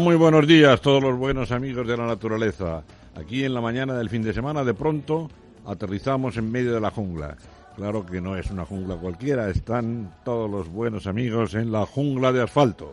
[0.00, 2.82] Muy buenos días todos los buenos amigos de la naturaleza.
[3.14, 5.30] Aquí en la mañana del fin de semana de pronto
[5.64, 7.36] aterrizamos en medio de la jungla.
[7.76, 12.32] Claro que no es una jungla cualquiera, están todos los buenos amigos en la jungla
[12.32, 12.92] de asfalto.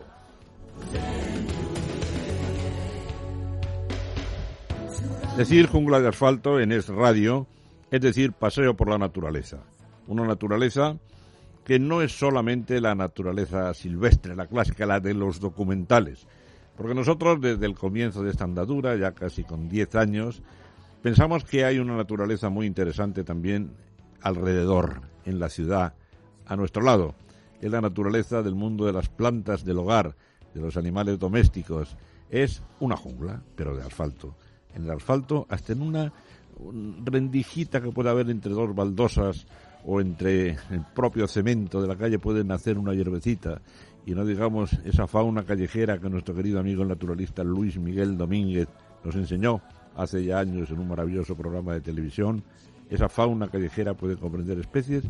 [5.36, 7.48] Decir jungla de asfalto en Es Radio
[7.90, 9.58] es decir paseo por la naturaleza.
[10.06, 10.96] Una naturaleza
[11.64, 16.26] que no es solamente la naturaleza silvestre, la clásica, la de los documentales,
[16.82, 20.42] porque nosotros desde el comienzo de esta andadura, ya casi con 10 años,
[21.00, 23.70] pensamos que hay una naturaleza muy interesante también
[24.20, 25.94] alrededor, en la ciudad,
[26.44, 27.14] a nuestro lado.
[27.60, 30.16] Es la naturaleza del mundo de las plantas del hogar,
[30.52, 31.96] de los animales domésticos.
[32.28, 34.34] Es una jungla, pero de asfalto.
[34.74, 36.12] En el asfalto, hasta en una
[37.04, 39.46] rendijita que puede haber entre dos baldosas
[39.84, 43.62] o entre el propio cemento de la calle puede nacer una hierbecita
[44.04, 48.68] y no digamos esa fauna callejera que nuestro querido amigo naturalista Luis Miguel Domínguez
[49.04, 49.60] nos enseñó
[49.96, 52.42] hace ya años en un maravilloso programa de televisión.
[52.90, 55.04] Esa fauna callejera puede comprender especies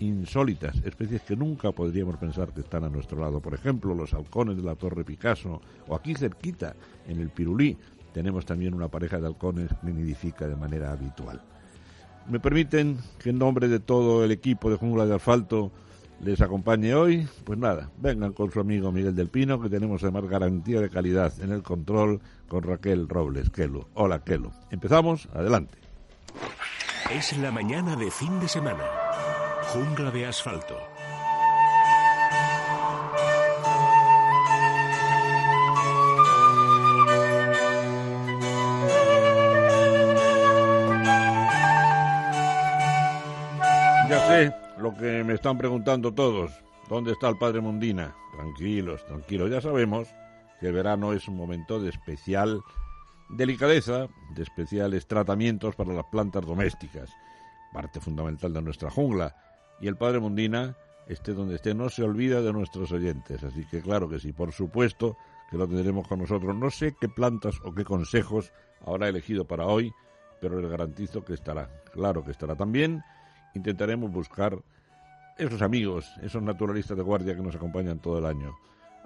[0.00, 3.40] insólitas, especies que nunca podríamos pensar que están a nuestro lado.
[3.40, 6.74] Por ejemplo, los halcones de la Torre Picasso o aquí cerquita,
[7.06, 7.76] en el Pirulí,
[8.12, 11.42] tenemos también una pareja de halcones que nidifica de manera habitual.
[12.28, 15.70] Me permiten que en nombre de todo el equipo de Jungla de Asfalto
[16.20, 20.28] les acompañe hoy, pues nada, vengan con su amigo Miguel del Pino, que tenemos además
[20.28, 23.88] garantía de calidad en el control con Raquel Robles, Kelo.
[23.94, 24.52] Hola, Kelo.
[24.70, 25.78] Empezamos, adelante.
[27.10, 28.84] Es la mañana de fin de semana.
[29.72, 30.89] Jungla de asfalto.
[44.10, 46.50] Ya sé lo que me están preguntando todos.
[46.88, 48.12] ¿Dónde está el padre Mundina?
[48.32, 49.48] Tranquilos, tranquilos.
[49.52, 50.08] Ya sabemos
[50.58, 52.60] que el verano es un momento de especial
[53.28, 57.08] delicadeza, de especiales tratamientos para las plantas domésticas,
[57.72, 59.36] parte fundamental de nuestra jungla.
[59.80, 60.76] Y el padre Mundina,
[61.06, 63.44] esté donde esté, no se olvida de nuestros oyentes.
[63.44, 65.16] Así que claro que sí, por supuesto
[65.52, 66.56] que lo tendremos con nosotros.
[66.56, 68.52] No sé qué plantas o qué consejos
[68.84, 69.92] habrá elegido para hoy,
[70.40, 71.70] pero les garantizo que estará.
[71.92, 73.04] Claro que estará también
[73.54, 74.56] intentaremos buscar
[75.36, 78.54] esos amigos, esos naturalistas de guardia que nos acompañan todo el año.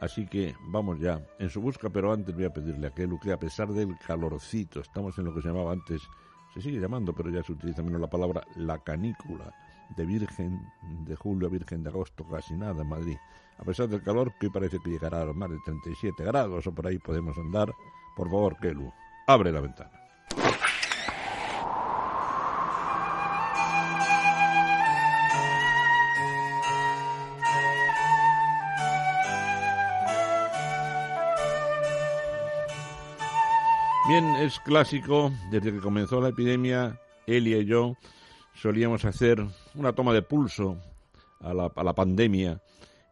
[0.01, 3.33] Así que vamos ya en su busca, pero antes voy a pedirle a Kelu que
[3.33, 6.03] a pesar del calorcito, estamos en lo que se llamaba antes,
[6.53, 9.53] se sigue llamando, pero ya se utiliza menos la palabra la canícula,
[9.97, 10.61] de Virgen
[11.05, 13.17] de julio a Virgen de agosto, casi nada en Madrid.
[13.59, 16.87] A pesar del calor, que parece que llegará a más de 37 grados o por
[16.87, 17.73] ahí podemos andar,
[18.17, 18.93] por favor, Kelu,
[19.27, 20.04] abre la ventana.
[34.15, 37.97] Bien, es clásico, desde que comenzó la epidemia, Elia y yo
[38.55, 39.45] solíamos hacer
[39.75, 40.77] una toma de pulso
[41.41, 42.63] a la, a la pandemia,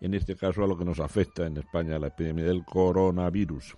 [0.00, 3.76] en este caso a lo que nos afecta en España, la epidemia del coronavirus.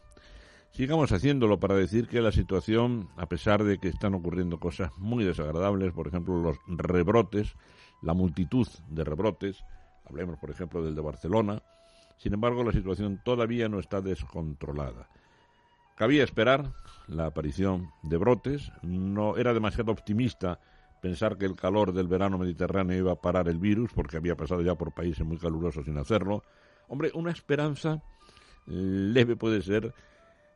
[0.71, 5.25] Sigamos haciéndolo para decir que la situación, a pesar de que están ocurriendo cosas muy
[5.25, 7.55] desagradables, por ejemplo los rebrotes,
[8.03, 9.65] la multitud de rebrotes,
[10.05, 11.63] hablemos por ejemplo del de Barcelona,
[12.19, 15.09] sin embargo la situación todavía no está descontrolada.
[15.95, 16.73] Cabía esperar
[17.07, 20.59] la aparición de brotes, no era demasiado optimista
[21.01, 24.63] pensar que el calor del verano mediterráneo iba a parar el virus, porque había pasado
[24.63, 26.43] ya por países muy calurosos sin hacerlo.
[26.89, 28.03] Hombre, una esperanza
[28.67, 29.95] leve puede ser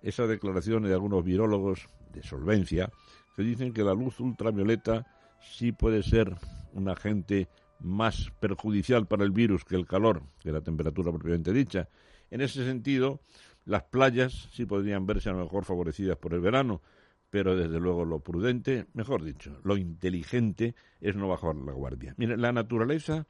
[0.02, 2.90] esa declaración de algunos virólogos de solvencia
[3.36, 5.06] que dicen que la luz ultravioleta
[5.40, 6.34] sí puede ser
[6.72, 7.48] un agente
[7.78, 11.88] más perjudicial para el virus que el calor, que la temperatura propiamente dicha.
[12.30, 13.20] En ese sentido,
[13.68, 16.80] las playas sí podrían verse a lo mejor favorecidas por el verano,
[17.28, 22.14] pero desde luego lo prudente, mejor dicho, lo inteligente es no bajar la guardia.
[22.16, 23.26] Mire, la naturaleza,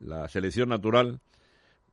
[0.00, 1.20] la selección natural,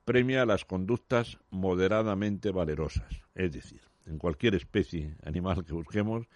[0.03, 3.21] premia las conductas moderadamente valerosas.
[3.35, 6.27] Es decir, en cualquier especie animal que busquemos,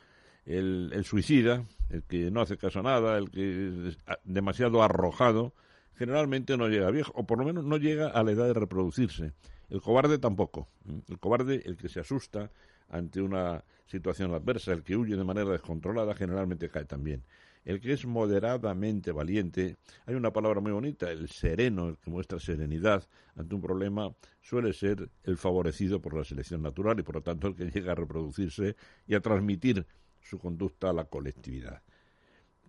[0.46, 5.56] el, el suicida, el que no hace caso a nada, el que es demasiado arrojado,
[5.96, 9.34] generalmente no llega viejo, o por lo menos no llega a la edad de reproducirse.
[9.70, 10.68] El cobarde tampoco.
[11.08, 12.52] El cobarde, el que se asusta
[12.90, 17.24] ante una situación adversa, el que huye de manera descontrolada, generalmente cae también.
[17.66, 22.40] El que es moderadamente valiente, hay una palabra muy bonita, el sereno, el que muestra
[22.40, 27.22] serenidad ante un problema, suele ser el favorecido por la selección natural y por lo
[27.22, 28.76] tanto el que llega a reproducirse
[29.06, 29.86] y a transmitir
[30.22, 31.82] su conducta a la colectividad.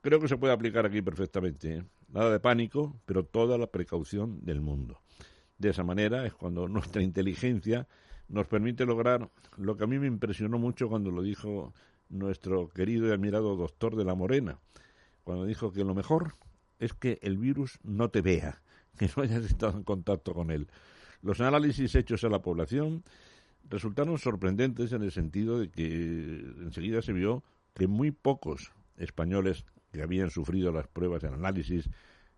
[0.03, 1.77] Creo que se puede aplicar aquí perfectamente.
[1.77, 1.85] ¿eh?
[2.09, 5.01] Nada de pánico, pero toda la precaución del mundo.
[5.61, 7.87] De esa manera es cuando nuestra inteligencia
[8.29, 11.75] nos permite lograr lo que a mí me impresionó mucho cuando lo dijo
[12.09, 14.59] nuestro querido y admirado doctor de la Morena,
[15.23, 16.35] cuando dijo que lo mejor
[16.79, 18.63] es que el virus no te vea,
[18.97, 20.67] que no hayas estado en contacto con él.
[21.21, 23.05] Los análisis hechos a la población
[23.69, 25.85] resultaron sorprendentes en el sentido de que
[26.63, 31.91] enseguida se vio que muy pocos españoles que habían sufrido las pruebas de análisis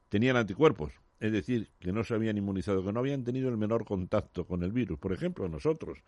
[0.08, 0.92] tenían anticuerpos,
[1.22, 4.64] es decir, que no se habían inmunizado, que no habían tenido el menor contacto con
[4.64, 4.98] el virus.
[4.98, 6.02] Por ejemplo, nosotros,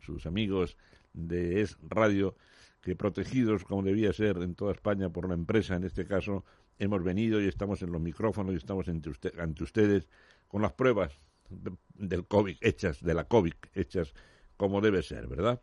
[0.00, 0.76] sus amigos
[1.12, 2.34] de Es Radio,
[2.80, 6.44] que protegidos como debía ser en toda España por la empresa, en este caso,
[6.80, 10.08] hemos venido y estamos en los micrófonos y estamos ante, ante ustedes
[10.48, 11.12] con las pruebas
[11.94, 14.14] del COVID hechas, de la COVID hechas
[14.56, 15.62] como debe ser, ¿verdad?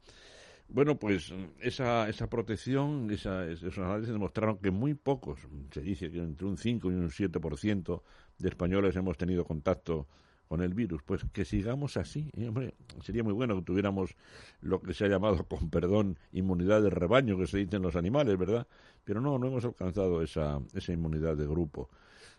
[0.68, 5.40] Bueno, pues esa, esa protección, esa, esos análisis demostraron que muy pocos,
[5.72, 8.02] se dice que entre un 5 y un 7%
[8.40, 10.08] de españoles hemos tenido contacto
[10.48, 11.02] con el virus.
[11.04, 12.30] Pues que sigamos así.
[12.36, 12.48] ¿eh?
[12.48, 14.16] Hombre, sería muy bueno que tuviéramos
[14.62, 17.96] lo que se ha llamado, con perdón, inmunidad de rebaño, que se dice en los
[17.96, 18.68] animales, ¿verdad?
[19.04, 21.90] Pero no, no hemos alcanzado esa, esa inmunidad de grupo.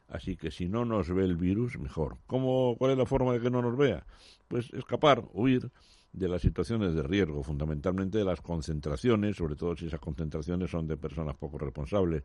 [0.08, 2.18] Así que si no nos ve el virus, mejor.
[2.26, 4.06] ¿Cómo, ¿Cuál es la forma de que no nos vea?
[4.48, 5.70] Pues escapar, huir
[6.14, 10.86] de las situaciones de riesgo, fundamentalmente de las concentraciones, sobre todo si esas concentraciones son
[10.86, 12.22] de personas poco responsables.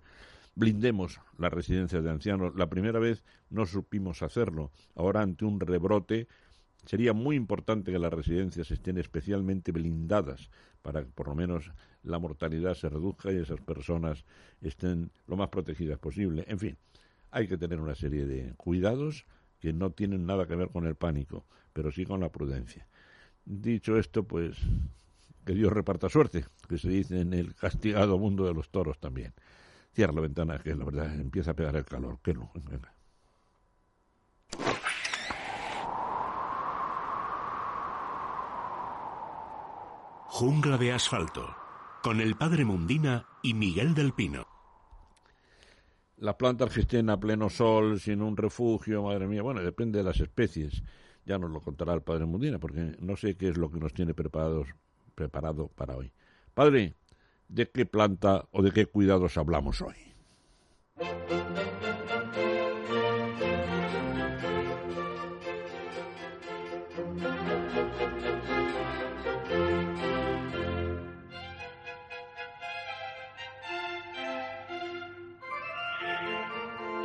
[0.56, 2.54] Blindemos las residencias de ancianos.
[2.56, 4.72] La primera vez no supimos hacerlo.
[4.96, 6.28] Ahora, ante un rebrote,
[6.86, 10.52] sería muy importante que las residencias estén especialmente blindadas
[10.84, 11.72] para que por lo menos
[12.04, 14.24] la mortalidad se reduzca y esas personas
[14.62, 16.46] estén lo más protegidas posible.
[16.48, 16.78] En fin,
[17.32, 19.26] hay que tener una serie de cuidados
[19.60, 22.88] que no tienen nada que ver con el pánico, pero sí con la prudencia.
[23.52, 24.58] Dicho esto, pues
[25.44, 29.34] que Dios reparta suerte, que se dice en el castigado mundo de los toros también.
[29.92, 32.20] Cierra la ventana, que la verdad empieza a pegar el calor.
[32.22, 32.94] Que no, venga.
[40.28, 41.56] Jungla de asfalto,
[42.04, 44.46] con el padre Mundina y Miguel del Pino.
[46.18, 50.04] Las plantas que estén a pleno sol, sin un refugio, madre mía, bueno, depende de
[50.04, 50.84] las especies
[51.30, 53.94] ya nos lo contará el padre Mundina, porque no sé qué es lo que nos
[53.94, 54.68] tiene preparados,
[55.14, 56.12] preparado para hoy.
[56.56, 56.96] Padre,
[57.48, 59.94] ¿de qué planta o de qué cuidados hablamos hoy?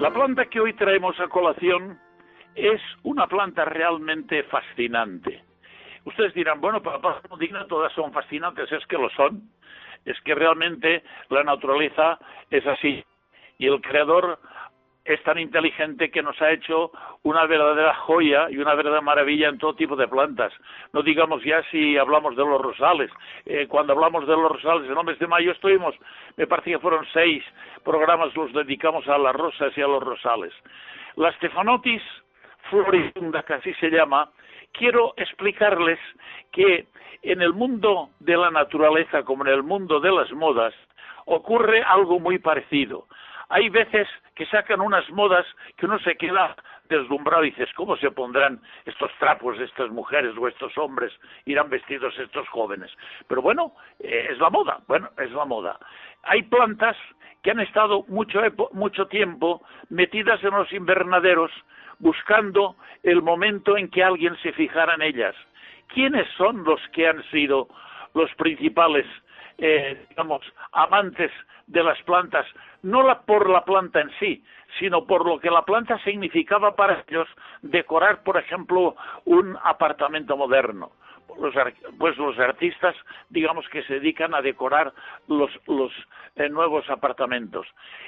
[0.00, 1.98] La planta que hoy traemos a colación
[2.54, 5.42] es una planta realmente fascinante.
[6.04, 7.22] Ustedes dirán, bueno, para Paz
[7.68, 9.42] todas son fascinantes, es que lo son.
[10.04, 12.18] Es que realmente la naturaleza
[12.50, 13.02] es así.
[13.58, 14.38] Y el creador
[15.04, 16.90] es tan inteligente que nos ha hecho
[17.22, 20.52] una verdadera joya y una verdadera maravilla en todo tipo de plantas.
[20.92, 23.10] No digamos ya si hablamos de los rosales.
[23.44, 25.94] Eh, cuando hablamos de los rosales, en el mes de mayo estuvimos,
[26.36, 27.42] me parece que fueron seis
[27.82, 30.52] programas los dedicamos a las rosas y a los rosales.
[31.16, 32.02] La Stefanotis
[32.70, 34.30] floribunda, que así se llama,
[34.72, 35.98] quiero explicarles
[36.52, 36.86] que
[37.22, 40.74] en el mundo de la naturaleza, como en el mundo de las modas,
[41.26, 43.06] ocurre algo muy parecido.
[43.48, 46.56] Hay veces que sacan unas modas que uno se queda
[46.88, 51.12] deslumbrado y dices, ¿cómo se pondrán estos trapos de estas mujeres o estos hombres?
[51.46, 52.90] Irán vestidos estos jóvenes.
[53.28, 55.78] Pero bueno, eh, es la moda, bueno, es la moda.
[56.24, 56.96] Hay plantas
[57.42, 58.40] que han estado mucho,
[58.72, 61.50] mucho tiempo metidas en los invernaderos
[61.98, 65.34] buscando el momento en que alguien se fijara en ellas.
[65.88, 67.68] ¿Quiénes son los que han sido
[68.14, 69.06] los principales,
[69.58, 71.30] eh, digamos, amantes
[71.66, 72.46] de las plantas?
[72.82, 74.44] No la, por la planta en sí,
[74.78, 77.28] sino por lo que la planta significaba para ellos
[77.62, 80.92] decorar, por ejemplo, un apartamento moderno.
[81.38, 81.54] Los,
[81.98, 82.94] pues los artistas,
[83.28, 84.92] digamos que se dedican a decorar
[85.26, 85.92] los, los
[86.36, 87.66] eh, nuevos apartamentos.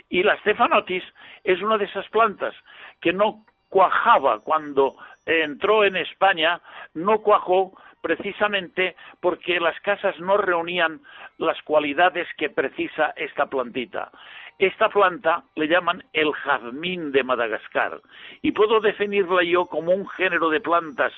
[0.08, 1.02] Y la Stefanotis
[1.42, 2.54] es una de esas plantas
[3.00, 3.44] que no
[3.76, 6.62] cuajaba cuando entró en España
[6.94, 11.02] no cuajó precisamente porque las casas no reunían
[11.36, 14.10] las cualidades que precisa esta plantita.
[14.58, 18.00] Esta planta le llaman el jazmín de Madagascar
[18.40, 21.12] y puedo definirla yo como un género de plantas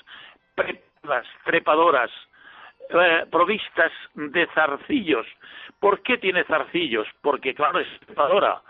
[1.45, 2.11] trepadoras,
[2.91, 5.29] eh, provistas de zarcillos.
[5.79, 7.07] ¿Por qué tiene zarcillos?
[7.23, 8.63] Porque, claro, es trepadora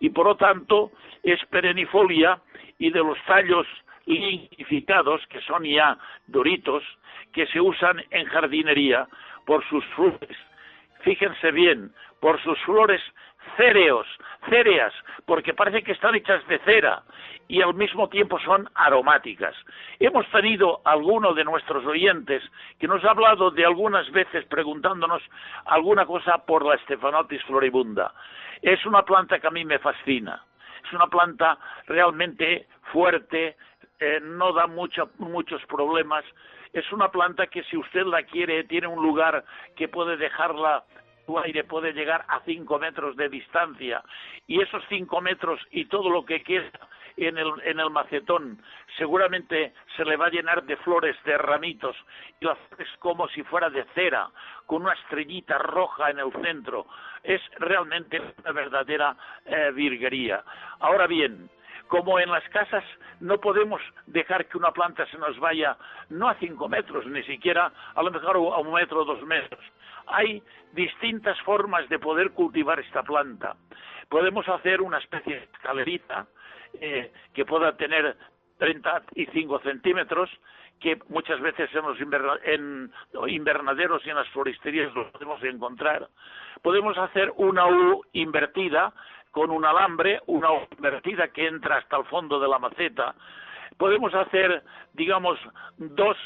[0.00, 0.90] y por lo tanto
[1.22, 2.40] es perennifolia
[2.78, 3.66] y de los tallos
[4.06, 6.82] lignificados, que son ya duritos,
[7.32, 9.06] que se usan en jardinería
[9.44, 10.36] por sus flores.
[11.00, 13.00] Fíjense bien, por sus flores
[13.56, 14.06] céreos,
[14.48, 14.92] céreas,
[15.26, 17.02] porque parece que están hechas de cera
[17.48, 19.54] y al mismo tiempo son aromáticas.
[19.98, 22.42] Hemos tenido alguno de nuestros oyentes
[22.78, 25.22] que nos ha hablado de algunas veces preguntándonos
[25.64, 28.12] alguna cosa por la Stephanotis floribunda.
[28.60, 30.42] Es una planta que a mí me fascina.
[30.88, 33.56] Es una planta realmente fuerte,
[34.00, 36.24] eh, no da muchos problemas.
[36.72, 39.44] Es una planta que si usted la quiere tiene un lugar
[39.76, 40.84] que puede dejarla
[41.26, 44.02] su aire puede llegar a cinco metros de distancia
[44.46, 46.70] y esos cinco metros y todo lo que queda
[47.26, 48.62] en el, en el macetón
[48.96, 51.96] seguramente se le va a llenar de flores, de ramitos
[52.40, 54.30] y las flores como si fuera de cera
[54.66, 56.86] con una estrellita roja en el centro.
[57.22, 60.44] Es realmente una verdadera eh, virguería.
[60.80, 61.50] Ahora bien,
[61.88, 62.84] como en las casas
[63.20, 65.76] no podemos dejar que una planta se nos vaya
[66.10, 69.64] no a cinco metros, ni siquiera a lo mejor a un metro o dos metros.
[70.06, 73.56] Hay distintas formas de poder cultivar esta planta.
[74.08, 76.26] Podemos hacer una especie de escalerita
[76.80, 78.16] eh, que pueda tener
[78.58, 80.30] 35 centímetros,
[80.80, 81.70] que muchas veces
[82.44, 86.08] en los invernaderos y en las floristerías lo podemos encontrar.
[86.62, 88.92] Podemos hacer una U invertida
[89.30, 93.14] con un alambre, una U invertida que entra hasta el fondo de la maceta.
[93.76, 94.62] Podemos hacer,
[94.94, 95.38] digamos,
[95.78, 96.16] dos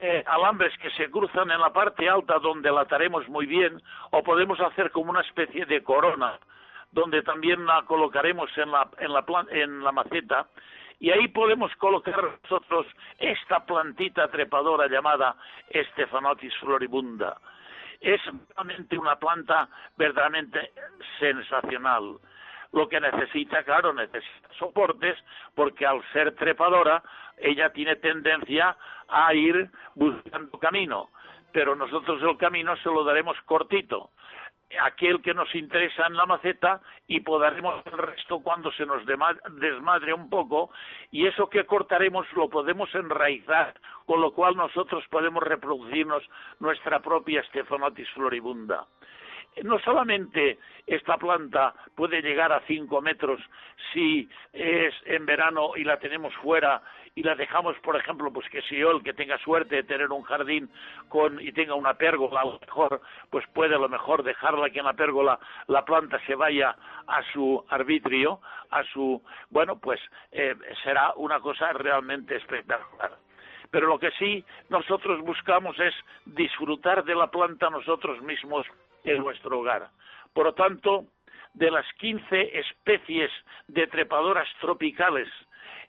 [0.00, 3.80] eh, alambres que se cruzan en la parte alta donde la ataremos muy bien,
[4.10, 6.38] o podemos hacer como una especie de corona
[6.92, 10.46] donde también la colocaremos en la, en la, en la maceta
[11.02, 12.86] y ahí podemos colocar nosotros
[13.18, 15.34] esta plantita trepadora llamada
[15.68, 17.38] Stephanotis floribunda.
[18.00, 18.20] Es
[18.54, 20.70] realmente una planta verdaderamente
[21.18, 22.18] sensacional.
[22.70, 25.18] Lo que necesita, claro, necesita soportes,
[25.56, 27.02] porque al ser trepadora,
[27.36, 28.76] ella tiene tendencia
[29.08, 31.08] a ir buscando camino.
[31.52, 34.10] Pero nosotros el camino se lo daremos cortito
[34.80, 40.14] aquel que nos interesa en la maceta y podaremos el resto cuando se nos desmadre
[40.14, 40.70] un poco
[41.10, 43.74] y eso que cortaremos lo podemos enraizar,
[44.06, 46.22] con lo cual nosotros podemos reproducirnos
[46.60, 48.86] nuestra propia Stephanotis floribunda.
[49.62, 53.40] No solamente esta planta puede llegar a cinco metros
[53.92, 56.82] si es en verano y la tenemos fuera
[57.14, 60.10] y la dejamos, por ejemplo, pues que si yo, el que tenga suerte de tener
[60.10, 60.70] un jardín
[61.08, 64.78] con y tenga una pérgola, a lo mejor, pues puede a lo mejor dejarla que
[64.78, 66.74] en la pérgola la planta se vaya
[67.06, 68.40] a su arbitrio,
[68.70, 73.12] a su, bueno, pues eh, será una cosa realmente espectacular.
[73.70, 75.94] Pero lo que sí nosotros buscamos es
[76.24, 78.66] disfrutar de la planta nosotros mismos
[79.04, 79.90] en nuestro hogar.
[80.32, 81.06] Por lo tanto,
[81.54, 83.30] de las 15 especies
[83.68, 85.28] de trepadoras tropicales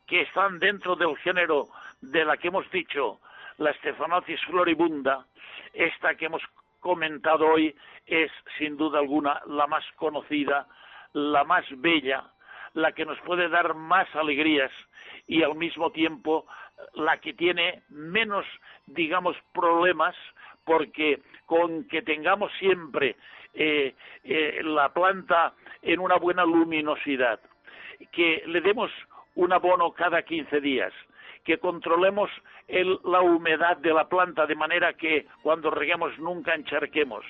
[0.07, 1.69] que están dentro del género
[2.01, 3.19] de la que hemos dicho,
[3.57, 5.25] la Stephanotis floribunda,
[5.73, 6.41] esta que hemos
[6.79, 10.67] comentado hoy es sin duda alguna la más conocida,
[11.13, 12.25] la más bella,
[12.73, 14.71] la que nos puede dar más alegrías
[15.27, 16.45] y al mismo tiempo
[16.93, 18.45] la que tiene menos,
[18.87, 20.15] digamos, problemas
[20.65, 23.15] porque con que tengamos siempre
[23.53, 23.93] eh,
[24.23, 27.39] eh, la planta en una buena luminosidad,
[28.11, 28.91] que le demos
[29.35, 30.93] un abono cada 15 días,
[31.43, 32.29] que controlemos
[32.67, 37.25] la humedad de la planta de manera que cuando reguemos nunca encharquemos.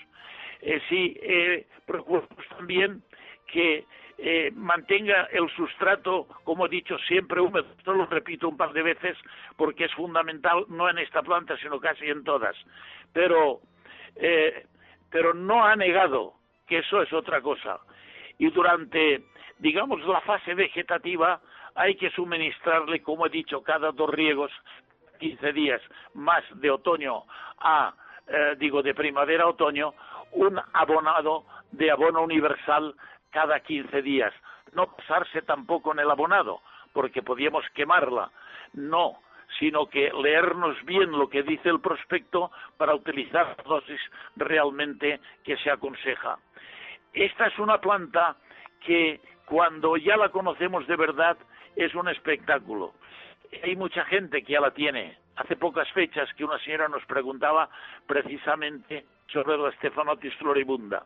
[0.61, 3.03] Eh, sí, eh, procuramos también
[3.47, 3.85] que
[4.17, 7.67] eh, mantenga el sustrato, como he dicho, siempre húmedo.
[7.77, 9.17] Esto lo repito un par de veces
[9.57, 12.55] porque es fundamental, no en esta planta, sino casi en todas.
[13.11, 13.61] Pero,
[14.15, 14.65] eh,
[15.09, 16.33] pero no ha negado
[16.67, 17.79] que eso es otra cosa.
[18.37, 19.23] Y durante,
[19.59, 21.41] digamos, la fase vegetativa,
[21.75, 24.51] hay que suministrarle, como he dicho, cada dos riegos,
[25.19, 25.81] 15 días
[26.13, 27.23] más de otoño
[27.59, 27.93] a,
[28.27, 29.93] eh, digo, de primavera a otoño,
[30.33, 32.93] un abonado de abono universal
[33.33, 34.33] cada 15 días.
[34.73, 36.61] No pasarse tampoco en el abonado,
[36.93, 38.31] porque podíamos quemarla.
[38.73, 39.19] No,
[39.59, 43.99] sino que leernos bien lo que dice el prospecto para utilizar la dosis
[44.35, 46.37] realmente que se aconseja.
[47.13, 48.35] Esta es una planta
[48.79, 51.37] que cuando ya la conocemos de verdad
[51.75, 52.93] es un espectáculo.
[53.63, 55.17] hay mucha gente que ya la tiene.
[55.35, 57.69] Hace pocas fechas que una señora nos preguntaba
[58.07, 61.03] precisamente sobre Stefanotis floribunda.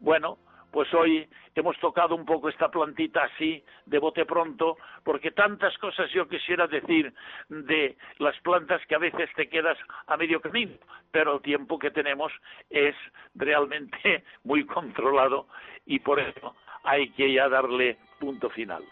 [0.00, 0.38] Bueno,
[0.70, 6.10] pues hoy hemos tocado un poco esta plantita así, de bote pronto, porque tantas cosas
[6.12, 7.12] yo quisiera decir
[7.48, 10.74] de las plantas que a veces te quedas a medio camino,
[11.10, 12.32] pero el tiempo que tenemos
[12.70, 12.94] es
[13.34, 15.48] realmente muy controlado
[15.86, 18.84] y por eso hay que ya darle punto final.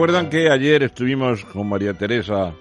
[0.00, 2.54] Recuerdan que ayer estuvimos con María Teresa,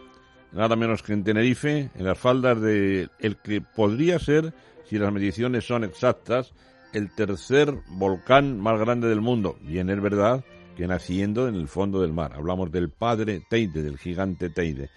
[0.51, 4.53] nada menos que en Tenerife, en las faldas de el que podría ser,
[4.89, 6.53] si las mediciones son exactas,
[6.91, 9.55] el tercer volcán más grande del mundo.
[9.61, 10.43] Bien es verdad
[10.75, 12.33] que naciendo en el fondo del mar.
[12.35, 14.89] Hablamos del padre Teide, del gigante Teide.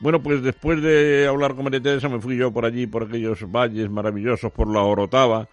[0.00, 3.44] Bueno, pues después de hablar con María Teresa me fui yo por allí, por aquellos
[3.52, 5.46] valles maravillosos, por la Orotava,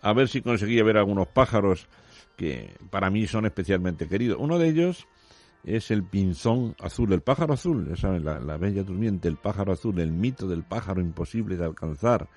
[0.00, 1.88] a ver si conseguía ver algunos pájaros
[2.36, 4.38] que para mí son especialmente queridos.
[4.40, 5.08] Uno de ellos
[5.64, 10.12] es el pinzón azul, el pájaro azul, saben, la, bella durmiente, el pájaro azul, el
[10.12, 12.28] mito del pájaro imposible de alcanzar,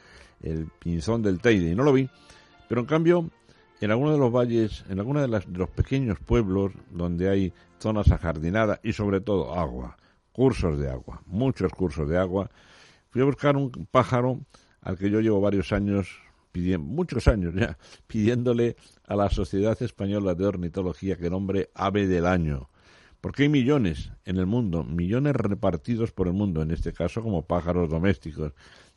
[0.41, 2.09] el pinzón del Teide, y no lo vi,
[2.69, 3.29] pero en cambio,
[3.81, 8.11] en algunos de los valles, en algunos de, de los pequeños pueblos donde hay zonas
[8.11, 9.97] ajardinadas y sobre todo agua,
[10.31, 12.49] cursos de agua, muchos cursos de agua,
[13.09, 14.41] fui a buscar un pájaro
[14.81, 18.75] al que yo llevo varios años pidiendo, muchos años ya, pidiéndole
[19.07, 22.69] a la Sociedad Española de Ornitología que nombre ave del año
[23.25, 27.47] porque hay millones en el mundo, millones repartidos por el mundo, en este caso como
[27.47, 28.53] pájaros domésticos,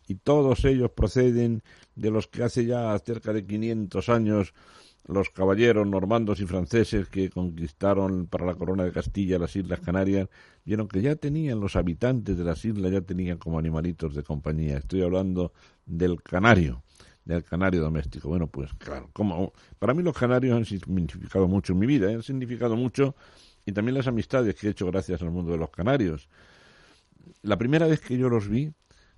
[0.07, 1.63] y todos ellos proceden
[1.95, 4.53] de los que hace ya cerca de 500 años
[5.07, 10.29] los caballeros normandos y franceses que conquistaron para la corona de Castilla las Islas Canarias,
[10.63, 14.77] vieron que ya tenían los habitantes de las islas, ya tenían como animalitos de compañía.
[14.77, 15.55] Estoy hablando
[15.87, 16.83] del canario,
[17.25, 18.29] del canario doméstico.
[18.29, 22.23] Bueno, pues claro, como para mí los canarios han significado mucho en mi vida, han
[22.23, 23.17] significado mucho
[23.69, 26.31] y también las amistades que he hecho gracias al mundo de los canarios.
[27.43, 28.73] La primera vez que yo los vi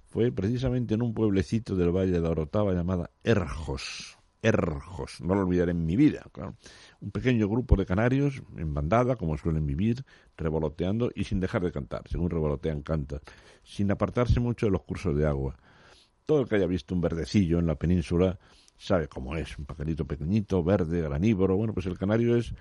[0.07, 4.19] fue precisamente en un pueblecito del Valle de Orotava llamada Erjos.
[4.43, 6.27] Erjos, no lo olvidaré en mi vida.
[7.01, 10.05] Un pequeño grupo de canarios en bandada, como suelen vivir,
[10.37, 13.21] revoloteando y sin dejar de cantar, según revolotean cantan,
[13.63, 15.55] sin apartarse mucho de los cursos de agua.
[16.27, 18.37] Todo el que haya visto un verdecillo en la península
[18.77, 21.57] sabe cómo es, un pajarito pequeñito, verde, granívoro.
[21.57, 22.53] Bueno, pues el canario es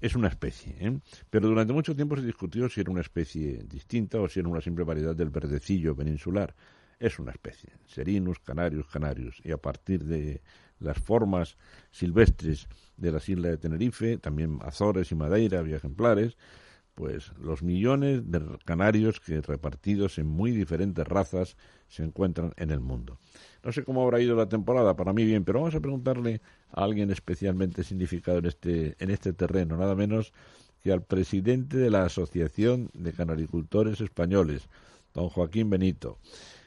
[0.00, 0.98] es una especie, ¿eh?
[1.30, 4.60] pero durante mucho tiempo se discutió si era una especie distinta o si era una
[4.60, 6.54] simple variedad del verdecillo peninsular.
[6.98, 10.42] Es una especie, Serinus canarius canarius, y a partir de
[10.80, 11.56] las formas
[11.90, 16.36] silvestres de las islas de Tenerife, también Azores y Madeira había ejemplares,
[16.94, 21.56] pues los millones de canarios que repartidos en muy diferentes razas
[21.88, 23.18] se encuentran en el mundo.
[23.64, 26.40] No sé cómo habrá ido la temporada, para mí bien, pero vamos a preguntarle
[26.72, 30.32] a alguien especialmente significado en este, en este terreno, nada menos
[30.82, 34.68] que al presidente de la Asociación de Canaricultores Españoles,
[35.14, 36.18] don Joaquín Benito.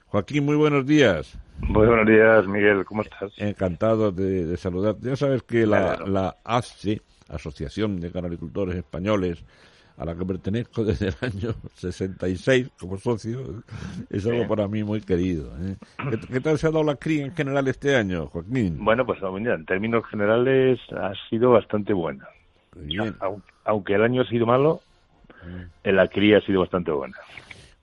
[0.05, 1.39] Joaquín, muy buenos días.
[1.61, 3.33] Muy buenos días, Miguel, ¿cómo estás?
[3.37, 5.09] Encantado de, de saludarte.
[5.09, 9.43] Ya sabes que la, la ASCE, Asociación de Canaricultores Españoles,
[9.97, 13.63] a la que pertenezco desde el año 66 como socio,
[14.09, 15.51] es algo para mí muy querido.
[15.61, 15.75] ¿eh?
[16.31, 18.77] ¿Qué, tal se ha dado la cría en general este año, Joaquín?
[18.83, 22.27] Bueno, pues en términos generales ha sido bastante buena.
[23.65, 24.81] Aunque el año ha sido malo,
[25.45, 25.89] mm.
[25.89, 27.15] la cría ha sido bastante buena.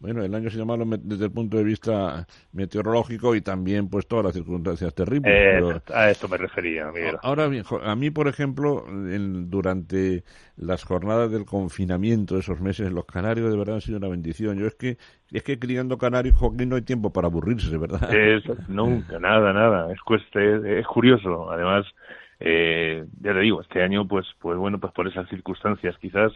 [0.00, 4.08] Bueno, el año ha sido malo desde el punto de vista meteorológico y también pues
[4.08, 5.30] todas las circunstancias terribles.
[5.30, 7.18] Eh, a esto me refería, Miguel.
[7.22, 10.24] Ahora bien, a mí, por ejemplo, durante
[10.56, 14.58] las jornadas del confinamiento, esos meses en los canarios, de verdad han sido una bendición.
[14.58, 14.96] Yo es que
[15.30, 18.12] es que criando canarios, Joaquín, no hay tiempo para aburrirse, ¿verdad?
[18.14, 19.92] Es, nunca, nada, nada.
[19.92, 19.98] Es,
[20.34, 21.50] es, curioso.
[21.50, 21.84] Además,
[22.40, 26.32] eh, ya te digo, este año, pues, pues bueno, pues por esas circunstancias quizás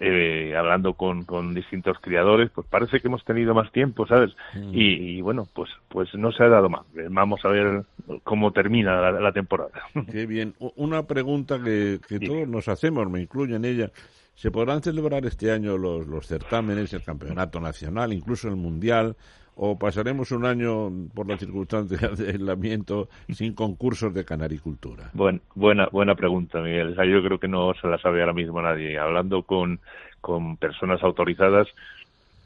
[0.00, 4.34] eh, hablando con, con, distintos criadores, pues parece que hemos tenido más tiempo, ¿sabes?
[4.54, 4.70] Mm.
[4.72, 6.86] Y, bueno, pues pues no se ha dado más.
[7.10, 7.84] Vamos a ver
[8.24, 9.70] cómo termina la, temporada.
[10.10, 10.54] Qué bien.
[10.76, 13.90] Una pregunta que, que todos nos hacemos, me incluyo en ella.
[14.34, 19.16] ¿Se podrán celebrar este año los, los certámenes, el campeonato nacional, incluso el mundial?
[19.62, 25.10] ¿O pasaremos un año, por las circunstancias de aislamiento, sin concursos de canaricultura?
[25.12, 26.96] Buen, buena, buena pregunta, Miguel.
[26.96, 28.98] yo creo que no se la sabe ahora mismo nadie.
[28.98, 29.78] Hablando con,
[30.22, 31.68] con personas autorizadas,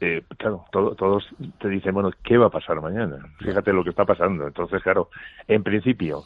[0.01, 1.25] eh, claro, todos
[1.61, 3.25] te dicen, bueno, ¿qué va a pasar mañana?
[3.39, 4.45] Fíjate lo que está pasando.
[4.45, 5.07] Entonces, claro,
[5.47, 6.23] en principio,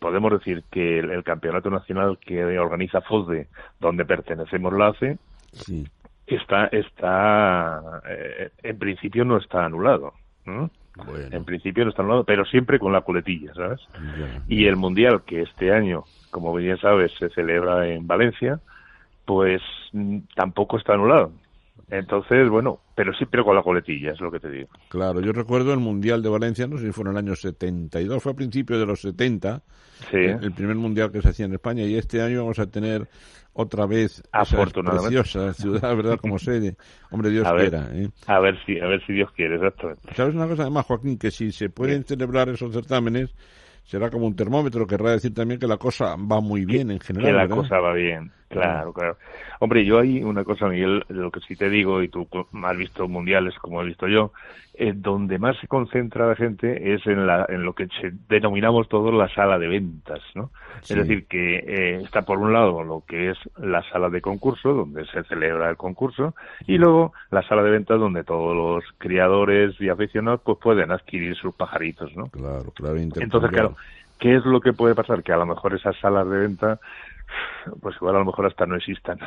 [0.00, 3.46] podemos decir que el, campeonato nacional que organiza FOSDE,
[3.78, 5.18] donde pertenecemos la ACE,
[6.26, 10.14] está, está eh, en principio no está anulado.
[10.46, 13.80] En principio no está anulado, pero siempre con la coletilla, ¿sabes?
[14.48, 18.60] Y el Mundial, que este año, como bien sabes, se celebra en Valencia,
[19.24, 21.32] pues mm, tampoco está anulado.
[21.92, 24.70] Entonces, bueno, pero sí, pero con la coletilla, es lo que te digo.
[24.88, 28.22] Claro, yo recuerdo el Mundial de Valencia, no sé si fue en el año 72,
[28.22, 29.62] fue a principios de los 70,
[30.10, 30.16] sí.
[30.16, 33.08] el primer Mundial que se hacía en España, y este año vamos a tener
[33.52, 36.18] otra vez esa preciosa ciudad, ¿verdad?
[36.18, 36.76] Como sede.
[37.10, 37.86] Hombre, Dios quiera.
[37.92, 38.08] ¿eh?
[38.26, 40.14] A ver si, a ver si Dios quiere, exactamente.
[40.14, 41.18] ¿Sabes una cosa además, Joaquín?
[41.18, 43.34] Que si se pueden celebrar esos certámenes,
[43.84, 47.26] será como un termómetro, querrá decir también que la cosa va muy bien en general.
[47.26, 49.16] Que la cosa va bien, claro, claro.
[49.60, 52.26] Hombre, yo hay una cosa, Miguel, lo que sí te digo, y tú
[52.64, 54.32] has visto mundiales como he visto yo,
[54.74, 57.86] eh, donde más se concentra la gente es en, la, en lo que
[58.26, 60.50] denominamos todos la sala de ventas, ¿no?
[60.80, 64.72] Es decir, que eh, está por un lado lo que es la sala de concurso,
[64.72, 66.34] donde se celebra el concurso,
[66.66, 71.36] y luego la sala de ventas donde todos los criadores y aficionados pues pueden adquirir
[71.36, 72.28] sus pajaritos, ¿no?
[72.28, 72.96] Claro, claro.
[72.96, 73.71] Entonces, claro,
[74.22, 75.24] ¿qué es lo que puede pasar?
[75.24, 76.78] Que a lo mejor esas salas de venta,
[77.80, 79.18] pues igual a lo mejor hasta no existan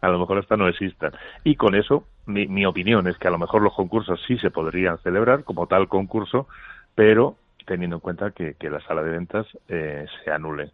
[0.00, 1.12] a lo mejor hasta no existan.
[1.44, 4.50] Y con eso, mi, mi opinión es que a lo mejor los concursos sí se
[4.50, 6.48] podrían celebrar como tal concurso,
[6.96, 10.72] pero teniendo en cuenta que, la sala de ventas eh, se anule.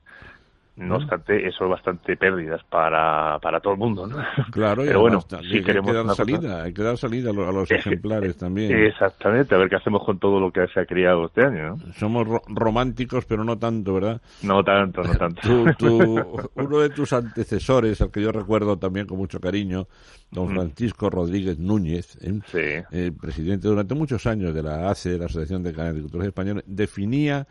[0.78, 4.16] No obstante, eso es bastante pérdidas para, para todo el mundo, ¿no?
[4.52, 8.36] Claro, Pero bueno, queremos hay que dar salida, hay que dar salida a los, ejemplares
[8.36, 8.72] también.
[8.84, 11.92] Exactamente, a ver qué hacemos con todo lo que se ha criado este año, ¿no?
[11.94, 14.20] Somos románticos, pero no tanto, ¿verdad?
[14.42, 15.40] No tanto, no tanto.
[16.54, 19.88] uno de tus antecesores, al que yo recuerdo también con mucho cariño,
[20.30, 22.84] don Francisco Rodríguez Núñez, ¿eh?
[22.92, 27.46] Eh, presidente durante muchos años de la ACE, de la Asociación de Agricultores Españoles, definía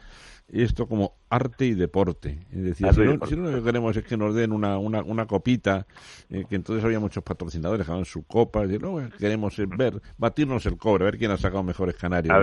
[0.50, 2.46] esto como arte y deporte.
[2.52, 5.86] Es decir, si, lo que queremos es que nos den una, una, una copita,
[6.30, 10.78] eh, que entonces había muchos patrocinadores que su copa, y que queremos ver, batirnos el
[10.78, 12.34] cobre, a ver quién ha sacado mejores canarios.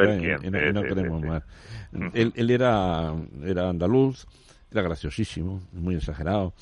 [0.42, 1.42] y, no, queremos más.
[2.12, 4.26] Él, él era, era andaluz,
[4.70, 6.52] era graciosísimo, muy exagerado.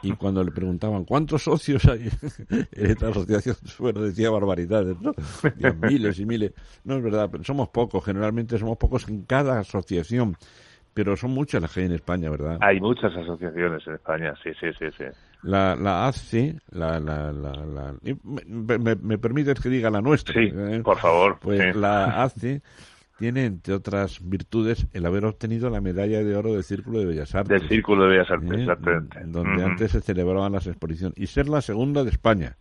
[0.00, 2.08] Y cuando le preguntaban cuántos socios hay
[2.72, 5.12] en esta asociación, bueno, decía barbaridades, ¿no?
[5.82, 6.52] miles y miles.
[6.84, 10.36] No es verdad, pero somos pocos, generalmente somos pocos en cada asociación
[10.98, 12.58] pero son muchas las que hay en España, ¿verdad?
[12.60, 14.86] Hay muchas asociaciones en España, sí, sí, sí.
[14.98, 15.04] sí.
[15.44, 20.34] La, la ACE, la, la, la, me, me, permites que diga la nuestra.
[20.34, 20.80] Sí, ¿eh?
[20.82, 21.38] por favor.
[21.40, 22.62] Pues la ACE
[23.16, 27.32] tiene, entre otras virtudes, el haber obtenido la medalla de oro del Círculo de Bellas
[27.32, 27.60] Artes.
[27.60, 28.60] Del Círculo de Bellas Artes, ¿eh?
[28.62, 29.20] exactamente.
[29.24, 31.16] Donde antes se celebraban las exposiciones.
[31.16, 32.56] Y ser la segunda de España,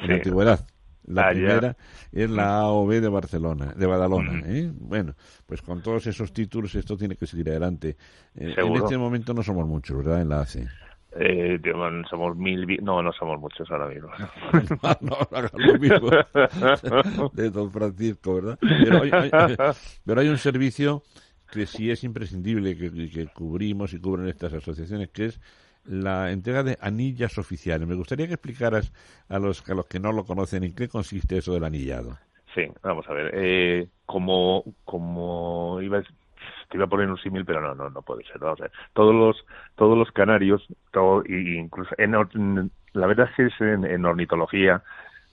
[0.00, 0.66] en antigüedad.
[1.04, 1.76] La primera
[2.12, 4.42] es la AOB de Barcelona, de Badalona.
[4.46, 4.70] ¿eh?
[4.72, 5.14] Bueno,
[5.46, 7.96] pues con todos esos títulos esto tiene que seguir adelante.
[8.36, 10.22] Eh, en este momento no somos muchos, ¿verdad?
[10.22, 10.68] En la ACE.
[11.14, 11.60] Eh,
[12.08, 14.08] somos mil, no, no somos muchos ahora mismo.
[15.00, 15.18] no,
[15.52, 18.58] lo mismo de Don Francisco, ¿verdad?
[20.04, 21.02] Pero hay, un servicio
[21.50, 25.40] que sí es imprescindible que, que cubrimos y cubren estas asociaciones, que es
[25.84, 27.86] la entrega de anillas oficiales.
[27.88, 28.92] Me gustaría que explicaras
[29.28, 32.18] a los, a los que no lo conocen en qué consiste eso del anillado.
[32.54, 33.30] Sí, vamos a ver.
[33.34, 38.24] Eh, como, como iba, te iba a poner un símil, pero no, no, no puede
[38.24, 38.38] ser.
[38.38, 38.70] Vamos a.
[38.92, 39.44] Todos los,
[39.76, 44.82] todos los canarios, todo, incluso en, la verdad es que es en, ornitología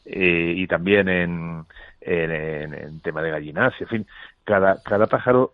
[0.05, 1.65] eh, y también en,
[2.01, 4.07] en, tema de gallinas, en fin,
[4.45, 5.53] cada, cada pájaro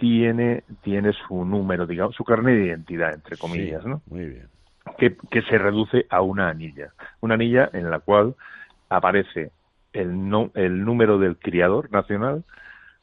[0.00, 4.00] tiene, tiene su número, digamos, su carne de identidad, entre comillas, ¿no?
[4.06, 4.48] Muy bien.
[4.98, 6.92] Que, que se reduce a una anilla.
[7.20, 8.34] Una anilla en la cual
[8.88, 9.52] aparece
[9.92, 12.44] el, no, el número del criador nacional,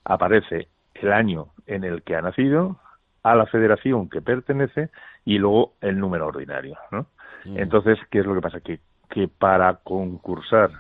[0.04, 2.80] aparece el año en el que ha nacido,
[3.22, 4.90] a la federación que pertenece
[5.24, 7.08] y luego el número ordinario, ¿no?
[7.46, 7.60] Mm.
[7.60, 8.62] Entonces, ¿qué es lo que pasa?
[8.62, 8.80] Que,
[9.10, 10.72] que para concursar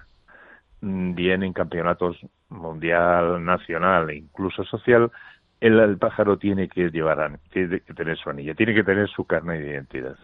[0.82, 2.17] mm, bien en campeonatos
[2.49, 5.12] mundial, nacional e incluso social,
[5.60, 9.60] el, pájaro tiene que llevar, tiene que tener su anilla, tiene que tener su carne
[9.60, 10.15] de identidad.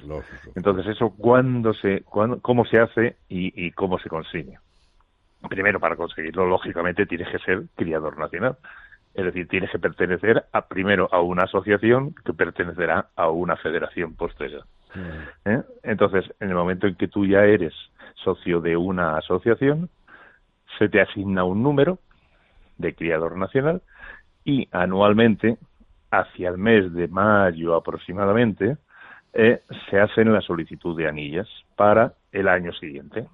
[0.56, 4.58] Entonces, eso, ¿cuándo se, cuándo, ¿cómo se hace y, cómo se consigue?
[5.50, 8.58] Primero, para conseguirlo, lógicamente, tienes que ser criador nacional.
[9.13, 14.15] Es decir, tienes que pertenecer a, primero a una asociación que pertenecerá a una federación
[14.15, 14.65] posterior.
[15.46, 15.62] ¿eh?
[15.84, 17.74] Entonces, en el momento en que tú ya eres
[18.24, 19.89] socio de una asociación,
[20.80, 22.00] se te asigna un número
[22.78, 23.82] de criador nacional
[24.45, 25.58] y anualmente,
[26.12, 28.77] hacia el mes de mayo aproximadamente,
[29.34, 33.27] eh, se hacen la solicitud de anillas para el año siguiente.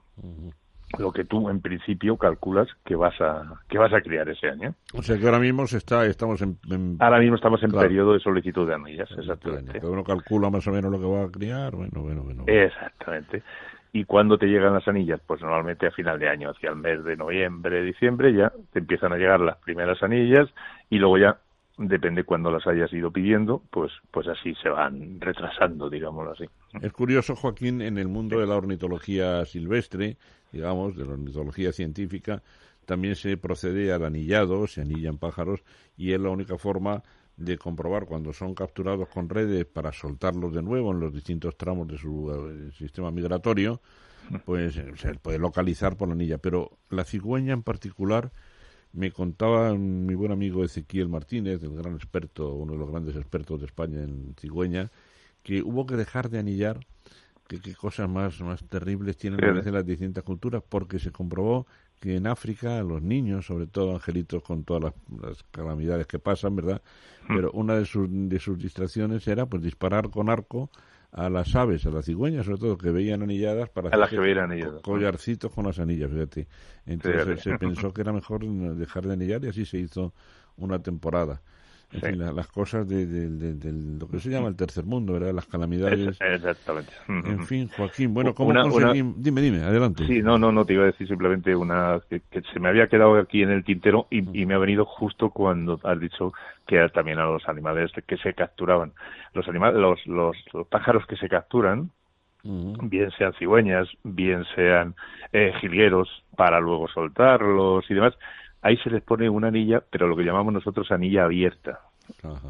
[0.98, 4.74] Lo que tú en principio calculas que vas a que vas a criar ese año.
[4.94, 6.58] O sea que ahora mismo se está, estamos en,
[7.00, 9.80] ahora mismo estamos en periodo de solicitud de anillas, exactamente.
[9.80, 12.44] Cada uno calcula más o menos lo que va a criar, bueno, bueno, bueno.
[12.48, 13.44] Exactamente.
[13.92, 15.20] ¿Y cuándo te llegan las anillas?
[15.26, 19.14] Pues normalmente a final de año, hacia el mes de noviembre, diciembre, ya te empiezan
[19.14, 20.48] a llegar las primeras anillas
[20.90, 21.40] y luego ya
[21.78, 26.46] depende cuando las hayas ido pidiendo, pues, pues así se van retrasando, digámoslo así.
[26.82, 30.18] Es curioso, Joaquín, en el mundo de la ornitología silvestre,
[30.52, 32.44] digamos, de la ornitología científica,
[32.86, 35.64] también se procede al anillado, se anillan pájaros,
[35.96, 37.04] y es la única forma
[37.40, 41.88] de comprobar cuando son capturados con redes para soltarlos de nuevo en los distintos tramos
[41.88, 43.82] de su eh, sistema migratorio,
[44.44, 46.38] pues eh, se puede localizar por la anilla.
[46.38, 48.32] Pero la cigüeña en particular
[48.92, 53.62] me contaba mi buen amigo Ezequiel Martínez, el gran experto, uno de los grandes expertos
[53.62, 54.92] de España en cigüeña,
[55.42, 56.86] que hubo que dejar de anillar,
[57.48, 59.40] que qué cosas más, más terribles tienen
[59.72, 61.68] las distintas culturas, porque se comprobó
[62.00, 66.82] que en África los niños, sobre todo angelitos con todas las, calamidades que pasan, ¿verdad?
[67.28, 67.36] Hmm.
[67.36, 70.70] Pero una de sus, de sus distracciones era pues disparar con arco
[71.12, 74.00] a las aves, a las cigüeñas, sobre todo, que veían anilladas para hacer
[74.82, 76.48] collarcitos con las anillas, fíjate.
[76.86, 80.14] Entonces se pensó que era mejor dejar de anillar y así se hizo
[80.58, 81.42] una temporada.
[81.92, 83.08] En fin, las cosas de,
[84.00, 85.34] lo que se llama el tercer mundo, ¿verdad?
[85.34, 86.20] Las calamidades.
[86.22, 86.92] exactamente.
[87.08, 89.16] En fin, Joaquín, bueno, ¿cómo conseguimos?
[89.18, 90.06] Dime, dime, adelante.
[90.06, 92.22] Sí, no, no, no, te iba a decir simplemente una que,
[92.54, 96.00] se me había quedado aquí en el tintero y, me ha venido justo cuando has
[96.00, 96.32] dicho
[96.68, 98.94] que también a los animales que se capturaban.
[99.34, 101.90] Los, animales, los, los, pájaros que se capturan,
[102.44, 104.96] bien sean cigüeñas, bien sean
[105.34, 108.14] eh, jilgueros, para luego soltarlos y demás,
[108.62, 111.80] ahí se les pone una anilla, pero lo que llamamos nosotros anilla abierta.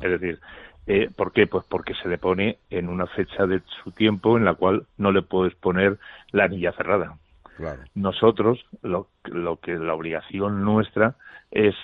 [0.02, 0.40] Es decir,
[0.88, 1.48] eh, ¿por qué?
[1.48, 5.12] Pues porque se le pone en una fecha de su tiempo en la cual no
[5.12, 6.00] le puedes poner
[6.32, 7.18] la anilla cerrada.
[7.94, 11.16] Nosotros, lo, lo que la obligación nuestra
[11.52, 11.76] es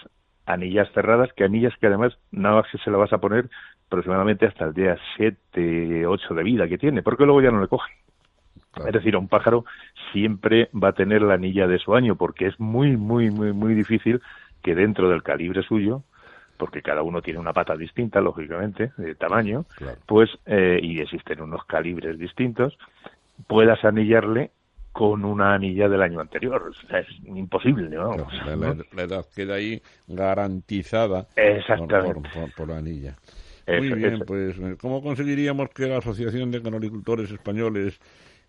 [0.45, 3.49] anillas cerradas, que anillas que además nada más que se la vas a poner
[3.87, 7.67] aproximadamente hasta el día 7, 8 de vida que tiene, porque luego ya no le
[7.67, 7.91] coge.
[8.85, 9.65] Es decir, un pájaro
[10.11, 13.73] siempre va a tener la anilla de su año, porque es muy, muy, muy, muy
[13.73, 14.21] difícil
[14.61, 16.03] que dentro del calibre suyo,
[16.57, 19.65] porque cada uno tiene una pata distinta, lógicamente, de tamaño,
[20.05, 22.77] pues, eh, y existen unos calibres distintos,
[23.47, 24.51] puedas anillarle
[24.95, 26.69] con una anilla del año anterior.
[26.69, 28.31] O sea, es imposible, vamos.
[28.93, 31.27] la, edad queda ahí garantizada
[32.55, 33.17] Por, la anilla.
[33.67, 37.99] Muy bien, pues, ¿cómo conseguiríamos que la Asociación de Canolicultores Españoles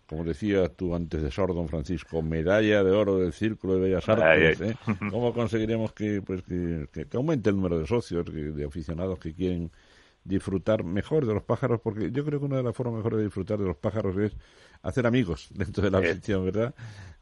[0.07, 4.61] como decía tú antes de Sordon Francisco, medalla de oro del Círculo de Bellas Artes.
[4.61, 4.75] ¿eh?
[5.11, 9.69] ¿Cómo conseguiremos que, pues, que, aumente el número de socios, de aficionados que quieren
[10.23, 11.81] disfrutar mejor de los pájaros?
[11.81, 14.37] Porque yo creo que una de las formas mejores de disfrutar de los pájaros es
[14.81, 16.73] hacer amigos dentro de la asociación, ¿verdad?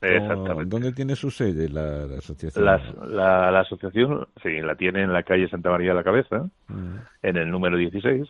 [0.02, 0.66] Exactamente.
[0.66, 2.66] ¿Dónde tiene su sede la, asociación?
[2.66, 6.48] La, asociación, sí, la tiene en la calle Santa María de la Cabeza,
[7.24, 8.28] en el número 16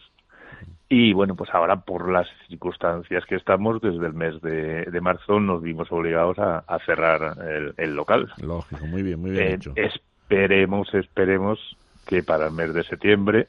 [0.88, 5.62] y bueno, pues ahora por las circunstancias que estamos, desde el mes de, marzo nos
[5.62, 7.38] vimos obligados a, cerrar
[7.78, 8.32] el, local.
[8.41, 9.74] Lógico, muy bien, muy bien eh, hecho.
[9.76, 11.60] Esperemos, esperemos
[12.06, 13.48] que para el mes de septiembre,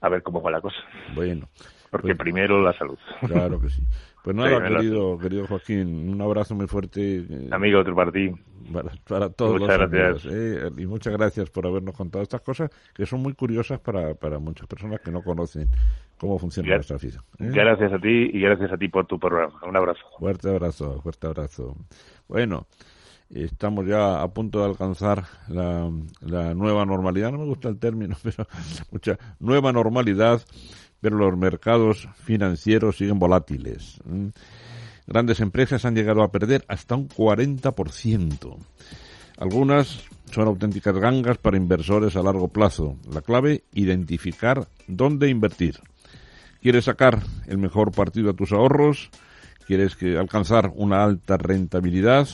[0.00, 0.78] a ver cómo va la cosa.
[1.14, 1.48] Bueno.
[1.94, 2.98] Porque pues primero la salud.
[3.24, 3.80] Claro que sí.
[4.24, 7.18] Pues nada, querido, querido Joaquín, un abrazo muy fuerte.
[7.18, 8.36] Eh, Amigo otro partido.
[9.06, 10.32] Para, todos muchas los gracias.
[10.34, 14.40] eh, y muchas gracias por habernos contado estas cosas que son muy curiosas para, para
[14.40, 15.68] muchas personas que no conocen
[16.18, 17.22] cómo funciona nuestra afición.
[17.38, 17.50] ¿eh?
[17.52, 19.54] Gracias a ti y gracias a ti por tu programa.
[19.64, 20.00] Un abrazo.
[20.18, 21.76] Fuerte abrazo, fuerte abrazo.
[22.26, 22.66] Bueno,
[23.30, 25.88] estamos ya a punto de alcanzar la,
[26.22, 27.30] la nueva normalidad.
[27.30, 28.48] No me gusta el término, pero
[28.90, 30.42] mucha nueva normalidad
[31.04, 34.00] pero los mercados financieros siguen volátiles.
[35.06, 38.56] Grandes empresas han llegado a perder hasta un 40%.
[39.36, 42.96] Algunas son auténticas gangas para inversores a largo plazo.
[43.12, 45.78] La clave, identificar dónde invertir.
[46.62, 49.10] ¿Quieres sacar el mejor partido a tus ahorros?
[49.66, 52.28] ¿Quieres que alcanzar una alta rentabilidad?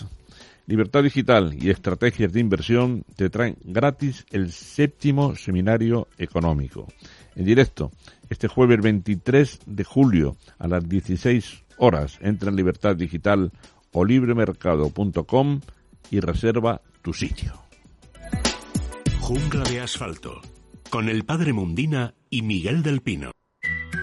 [0.68, 6.87] Libertad Digital y Estrategias de Inversión te traen gratis el séptimo seminario económico.
[7.35, 7.90] En directo,
[8.30, 12.18] este jueves 23 de julio a las 16 horas.
[12.22, 13.52] Entra en Libertad Digital
[13.92, 15.60] o libremercado.com
[16.10, 17.52] y reserva tu sitio.
[19.20, 20.40] Jungla de asfalto
[20.88, 23.30] con el padre Mundina y Miguel del Pino.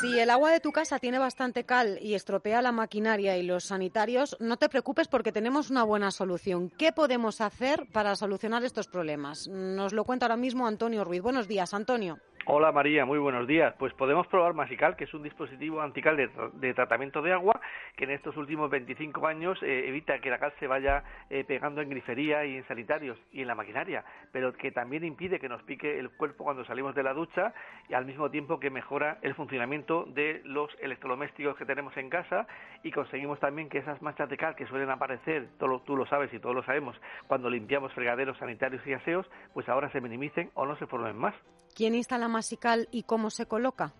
[0.00, 3.64] Si el agua de tu casa tiene bastante cal y estropea la maquinaria y los
[3.64, 6.70] sanitarios, no te preocupes porque tenemos una buena solución.
[6.70, 9.46] ¿Qué podemos hacer para solucionar estos problemas?
[9.48, 11.22] Nos lo cuenta ahora mismo Antonio Ruiz.
[11.22, 12.18] Buenos días, Antonio.
[12.48, 13.74] Hola María, muy buenos días.
[13.76, 17.60] Pues podemos probar Masical, que es un dispositivo antical de, tratamiento de agua
[17.96, 21.80] que en estos últimos 25 años eh, evita que la cal se vaya eh, pegando
[21.80, 25.60] en grifería y en sanitarios y en la maquinaria, pero que también impide que nos
[25.64, 27.52] pique el cuerpo cuando salimos de la ducha
[27.88, 32.46] y al mismo tiempo que mejora el funcionamiento de los electrodomésticos que tenemos en casa
[32.84, 36.32] y conseguimos también que esas manchas de cal que suelen aparecer, todo, tú lo sabes
[36.32, 40.64] y todos lo sabemos, cuando limpiamos fregaderos sanitarios y aseos, pues ahora se minimicen o
[40.64, 41.34] no se formen más.
[41.76, 43.92] ¿Quién instala Masical y cómo se coloca?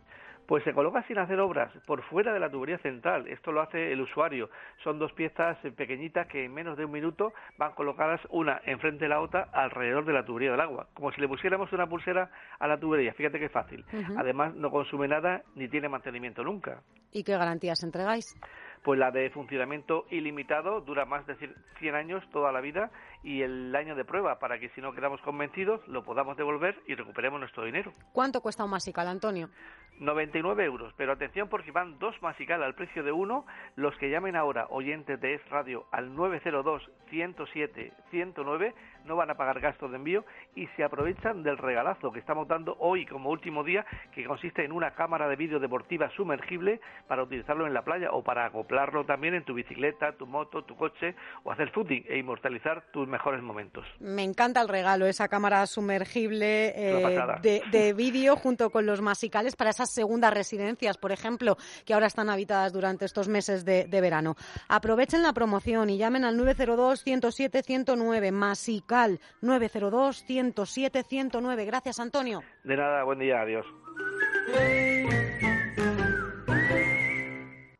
[0.46, 3.28] Pues se coloca sin hacer obras, por fuera de la tubería central.
[3.28, 4.48] Esto lo hace el usuario.
[4.82, 9.10] Son dos piezas pequeñitas que en menos de un minuto van colocadas una enfrente de
[9.10, 12.66] la otra alrededor de la tubería del agua, como si le pusiéramos una pulsera a
[12.66, 13.12] la tubería.
[13.12, 13.84] Fíjate qué fácil.
[14.16, 16.80] Además, no consume nada ni tiene mantenimiento nunca.
[17.12, 18.34] ¿Y qué garantías entregáis?
[18.86, 21.34] Pues la de funcionamiento ilimitado dura más de
[21.80, 22.92] 100 años, toda la vida,
[23.24, 26.94] y el año de prueba para que si no quedamos convencidos lo podamos devolver y
[26.94, 27.92] recuperemos nuestro dinero.
[28.12, 29.50] ¿Cuánto cuesta un masical, Antonio?
[29.98, 33.46] 99 euros, pero atención porque van dos masical al precio de uno.
[33.76, 39.36] Los que llamen ahora oyentes de Es Radio al 902 107 109 no van a
[39.36, 43.64] pagar gastos de envío y se aprovechan del regalazo que estamos dando hoy como último
[43.64, 48.10] día, que consiste en una cámara de vídeo deportiva sumergible para utilizarlo en la playa
[48.10, 52.18] o para acoplarlo también en tu bicicleta, tu moto, tu coche o hacer footing e
[52.18, 53.86] inmortalizar tus mejores momentos.
[54.00, 59.70] Me encanta el regalo, esa cámara sumergible eh, de, vídeo junto con los masicales para
[59.70, 64.36] esas segundas residencias, por ejemplo, que ahora están habitadas durante estos meses de, verano.
[64.68, 71.64] Aprovechen la promoción y llamen al 902 107 109 masical 902 107 109.
[71.64, 72.42] Gracias, Antonio.
[72.64, 73.66] De nada, buen día, adiós.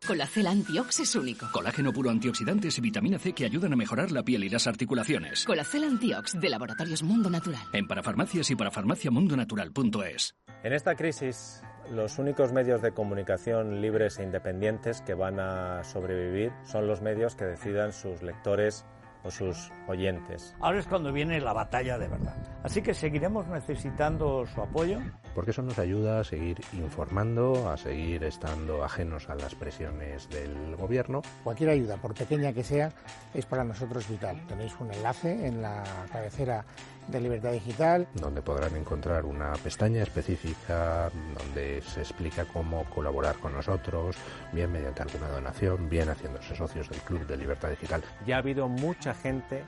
[0.07, 1.51] Colacel Antiox es único.
[1.51, 5.45] Colágeno puro antioxidantes y vitamina C que ayudan a mejorar la piel y las articulaciones.
[5.45, 7.63] Colacel Antiox de Laboratorios Mundo Natural.
[7.73, 10.37] En parafarmacias y parafarmaciamundonatural.es.
[10.63, 11.61] En esta crisis,
[11.93, 17.37] los únicos medios de comunicación libres e independientes que van a sobrevivir son los medios
[17.37, 18.85] que decidan sus lectores
[19.31, 20.55] sus oyentes.
[20.61, 22.35] Ahora es cuando viene la batalla de verdad.
[22.63, 25.01] Así que seguiremos necesitando su apoyo.
[25.35, 30.77] Porque eso nos ayuda a seguir informando, a seguir estando ajenos a las presiones del
[30.77, 31.23] gobierno.
[31.45, 32.91] Cualquier ayuda, por pequeña que sea,
[33.35, 34.41] es para nosotros vital.
[34.47, 36.65] Tenéis un enlace en la cabecera
[37.09, 38.09] de Libertad Digital.
[38.15, 44.17] Donde podrán encontrar una pestaña específica donde se explica cómo colaborar con nosotros,
[44.53, 48.03] bien mediante alguna donación, bien haciéndose socios del Club de Libertad Digital.
[48.27, 49.65] Ya ha habido mucha gente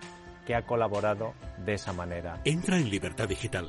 [0.46, 2.40] que ha colaborado de esa manera.
[2.44, 3.68] Entra en Libertad Digital,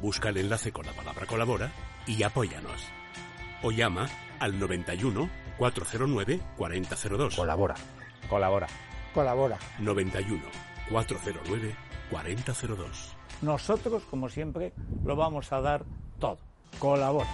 [0.00, 1.70] busca el enlace con la palabra colabora
[2.06, 2.88] y apóyanos.
[3.62, 7.36] O llama al 91 409 4002.
[7.36, 7.74] Colabora.
[8.28, 8.66] Colabora.
[9.14, 9.58] Colabora.
[9.78, 11.74] 91 409
[12.10, 13.16] 4002.
[13.42, 14.72] Nosotros, como siempre,
[15.04, 15.84] lo vamos a dar
[16.20, 16.38] todo.
[16.78, 17.28] Colabora.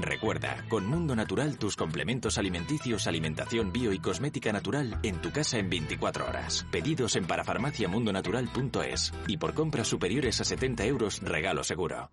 [0.00, 5.58] Recuerda, con Mundo Natural tus complementos alimenticios, alimentación bio y cosmética natural en tu casa
[5.58, 6.66] en 24 horas.
[6.70, 12.10] Pedidos en parafarmaciamundonatural.es y por compras superiores a 70 euros regalo seguro.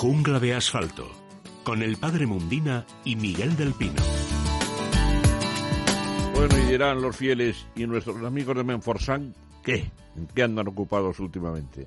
[0.00, 1.10] Jungla de asfalto
[1.62, 4.00] con el padre Mundina y Miguel del Pino.
[6.32, 9.90] Bueno, y dirán los fieles y nuestros amigos de Menforsan, ¿qué?
[10.16, 11.86] ¿En qué andan ocupados últimamente?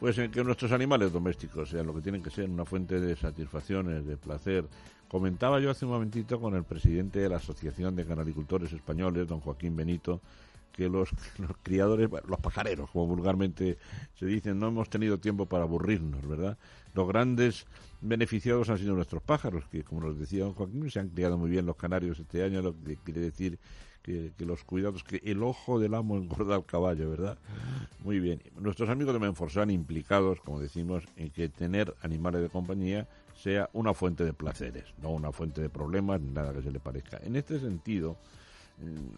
[0.00, 3.14] Pues en que nuestros animales domésticos sean lo que tienen que ser, una fuente de
[3.14, 4.64] satisfacciones, de placer.
[5.06, 9.38] Comentaba yo hace un momentito con el presidente de la Asociación de Canalicultores Españoles, don
[9.38, 10.20] Joaquín Benito,
[10.72, 11.10] que los,
[11.62, 13.78] criadores, los pajareros, como vulgarmente
[14.14, 16.58] se dicen, no hemos tenido tiempo para aburrirnos, ¿verdad?
[16.94, 17.66] Los grandes
[18.00, 21.50] beneficiados han sido nuestros pájaros, que como nos decía don Joaquín, se han criado muy
[21.50, 23.58] bien los canarios este año, lo que quiere decir
[24.02, 27.38] que, los cuidados, que el ojo del amo engorda al caballo, ¿verdad?
[28.00, 28.42] Muy bien.
[28.58, 33.94] Nuestros amigos de Menforsan implicados, como decimos, en que tener animales de compañía sea una
[33.94, 37.18] fuente de placeres, no una fuente de problemas nada que se le parezca.
[37.22, 38.16] En este sentido,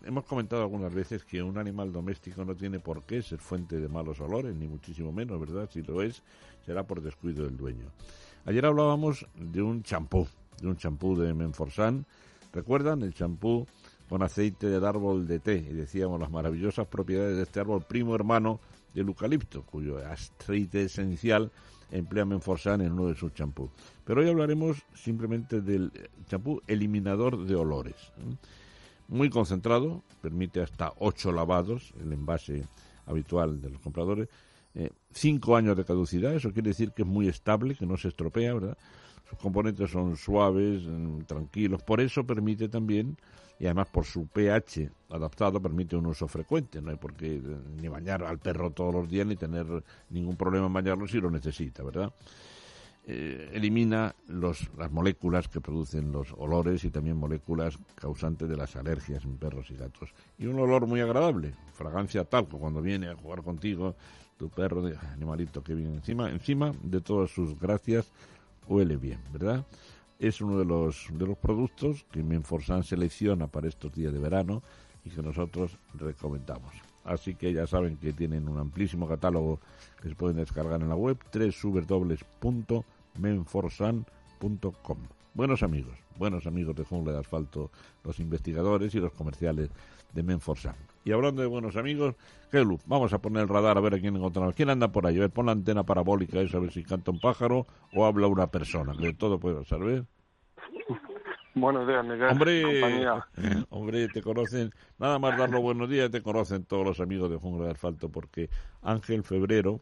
[0.04, 3.88] hemos comentado algunas veces que un animal doméstico no tiene por qué ser fuente de
[3.88, 5.68] malos olores, ni muchísimo menos, ¿verdad?
[5.72, 6.22] Si lo es,
[6.64, 7.86] será por descuido del dueño.
[8.46, 10.26] Ayer hablábamos de un champú,
[10.60, 12.04] de un champú de Menforsan.
[12.52, 13.66] ¿Recuerdan el champú
[14.08, 15.56] con aceite del árbol de té?
[15.56, 18.60] Y decíamos las maravillosas propiedades de este árbol primo hermano
[18.92, 21.50] del eucalipto, cuyo aceite esencial
[21.90, 23.70] emplea Menforsan en uno de sus champús.
[24.04, 25.90] Pero hoy hablaremos simplemente del
[26.26, 28.12] champú eliminador de olores.
[29.08, 32.66] Muy concentrado, permite hasta ocho lavados, el envase
[33.06, 34.28] habitual de los compradores.
[34.74, 38.08] Eh, cinco años de caducidad, eso quiere decir que es muy estable, que no se
[38.08, 38.78] estropea, ¿verdad?
[39.28, 43.16] Sus componentes son suaves, mm, tranquilos, por eso permite también,
[43.58, 46.82] y además por su pH adaptado, permite un uso frecuente.
[46.82, 47.40] No hay por qué eh,
[47.80, 49.66] ni bañar al perro todos los días ni tener
[50.10, 52.12] ningún problema en bañarlo si lo necesita, ¿verdad?
[53.06, 58.76] Eh, elimina los, las moléculas que producen los olores y también moléculas causantes de las
[58.76, 60.08] alergias en perros y gatos.
[60.38, 63.94] Y un olor muy agradable, fragancia talco, cuando viene a jugar contigo
[64.38, 68.10] tu perro, de, animalito que viene encima, encima de todas sus gracias,
[68.66, 69.66] huele bien, ¿verdad?
[70.18, 74.62] Es uno de los, de los productos que Menforsan selecciona para estos días de verano
[75.04, 76.72] y que nosotros recomendamos.
[77.04, 79.60] Así que ya saben que tienen un amplísimo catálogo
[80.00, 81.18] que se pueden descargar en la web
[83.14, 84.98] www.menforsan.com.
[85.34, 87.70] Buenos amigos, buenos amigos de Jungla de Asfalto,
[88.04, 89.70] los investigadores y los comerciales
[90.12, 90.76] de Menforsan.
[91.04, 92.14] Y hablando de buenos amigos,
[92.52, 94.54] Gelu, vamos a poner el radar a ver a quién encontramos.
[94.54, 95.16] ¿Quién anda por ahí?
[95.16, 98.28] A ver, pon la antena parabólica eso, a ver si canta un pájaro o habla
[98.28, 100.04] una persona, que de todo puede pasar, ¿ves?
[101.56, 102.28] Buenos días, Miguel.
[102.30, 103.06] Hombre,
[103.70, 107.36] hombre, te conocen, nada más dar los buenos días, te conocen todos los amigos de
[107.36, 108.50] Jungla de Asfalto, porque
[108.82, 109.80] Ángel Febrero,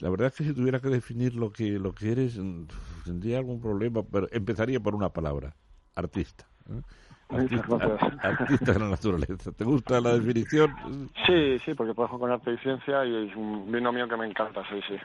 [0.00, 2.64] la verdad es que si tuviera que definir lo que, lo que eres, mm,
[3.04, 5.54] tendría algún problema, pero empezaría por una palabra,
[5.94, 6.46] artista.
[6.70, 6.80] ¿eh?
[8.22, 9.52] Artista, de la naturaleza.
[9.52, 10.70] ¿Te gusta la definición?
[11.26, 14.62] Sí, sí, porque trabajo con arte y ciencia y es un binomio que me encanta,
[14.68, 14.96] sí, sí.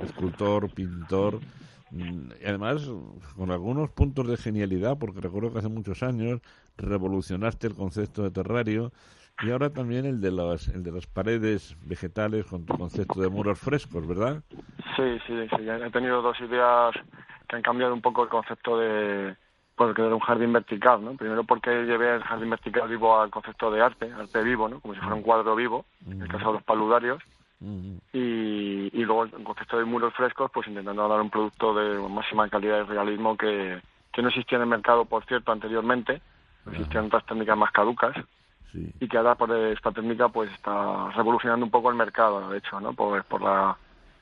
[0.00, 1.38] Escultor, pintor,
[1.90, 2.88] Mm, y además
[3.36, 6.40] con algunos puntos de genialidad, porque recuerdo que hace muchos años
[6.76, 8.92] revolucionaste el concepto de terrario
[9.40, 13.28] y ahora también el de las, el de las paredes vegetales con tu concepto de
[13.28, 14.42] muros frescos, ¿verdad?
[14.96, 15.68] Sí, sí, sí.
[15.68, 16.94] He tenido dos ideas
[17.48, 19.36] que han cambiado un poco el concepto de,
[19.76, 21.14] pues, de un jardín vertical, ¿no?
[21.14, 24.80] Primero porque llevé el jardín vertical vivo al concepto de arte, arte vivo, ¿no?
[24.80, 27.22] Como si fuera un cuadro vivo, en el caso de los paludarios
[28.12, 32.48] y, y luego en concepto de muros frescos, pues intentando dar un producto de máxima
[32.48, 33.80] calidad y realismo que,
[34.12, 36.20] que no existía en el mercado, por cierto, anteriormente.
[36.70, 38.14] Existían otras técnicas más caducas.
[38.74, 42.80] Y que ahora por esta técnica pues está revolucionando un poco el mercado, de hecho,
[42.80, 42.92] ¿no?
[42.92, 43.76] Por, por, la,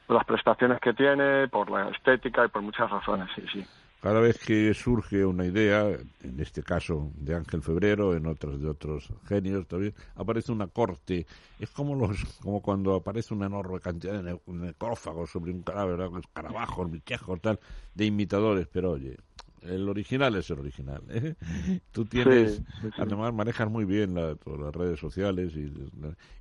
[0.06, 3.66] por las prestaciones que tiene, por la estética y por muchas razones, sí, sí.
[4.00, 5.84] Cada vez que surge una idea,
[6.22, 11.26] en este caso de Ángel Febrero, en otros de otros genios también, aparece una corte.
[11.58, 16.90] Es como los, como cuando aparece una enorme cantidad de necrófagos sobre un cadáver, escarabajos,
[16.90, 17.58] bichejos, tal,
[17.94, 18.68] de imitadores.
[18.70, 19.16] Pero oye,
[19.68, 21.02] el original es el original.
[21.10, 21.34] ¿eh?
[21.92, 22.62] Tú tienes,
[22.98, 25.72] además manejas muy bien las redes sociales y,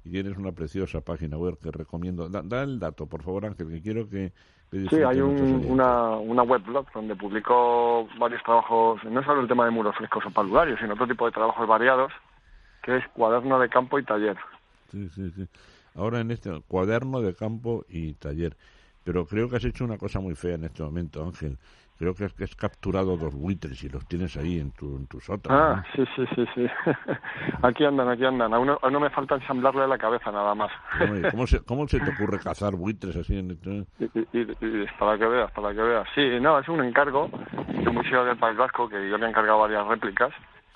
[0.10, 2.30] tienes una preciosa página web que recomiendo.
[2.30, 4.32] Da, el dato, por favor, Ángel, que quiero que...
[4.72, 9.96] sí, hay una, una webblog donde publico varios trabajos, no solo el tema de muros
[9.96, 12.12] frescos o paludarios, sino otro tipo de trabajos variados,
[12.84, 14.38] que es cuaderno de campo y taller.
[14.92, 15.48] Sí, sí, sí.
[15.96, 18.56] Ahora en este cuaderno de campo y taller.
[19.04, 21.58] Pero creo que has hecho una cosa muy fea en este momento, Ángel
[21.98, 25.58] creo que has, capturado dos buitres y los tienes ahí en tu, en tu sótano.
[25.58, 26.68] Ah, sí, sí, sí, sí.
[27.64, 28.54] aquí andan, aquí andan.
[28.54, 30.72] A uno, no me falta ensamblarle la cabeza nada más.
[31.32, 33.38] ¿Cómo se, ¿Cómo se te ocurre cazar buitres así?
[33.38, 33.58] En
[34.00, 36.08] y, para que veas, para que veas.
[36.14, 37.30] Sí, no, es un encargo
[37.68, 40.34] de un museo del País Vasco que yo le he encargado varias réplicas.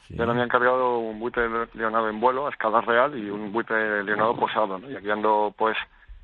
[0.09, 4.03] Yo le había encargado un buitre leonado en vuelo a escala real y un buitre
[4.03, 4.89] leonado posado, ¿no?
[4.89, 5.77] Y aquí ando, pues,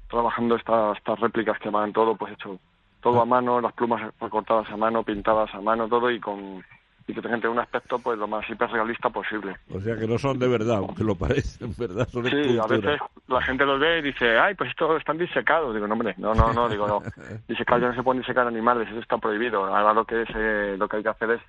[0.09, 2.59] trabajando estas, estas réplicas que van todo, pues, hecho
[3.05, 6.63] todo a mano, las plumas recortadas a mano, pintadas a mano, todo y con
[7.07, 9.55] y que tengan un aspecto pues lo más hiperrealista posible.
[9.71, 12.07] O sea que no son de verdad, aunque lo parecen, ¿verdad?
[12.09, 15.75] Son sí, a veces la gente los ve y dice, ay, pues esto están disecados.
[15.75, 17.03] Digo, no, hombre, no, no, no, digo, no.
[17.47, 19.65] Disecados ya no se pueden disecar animales, eso está prohibido.
[19.65, 21.41] Ahora lo que es, eh, lo que hay que hacer es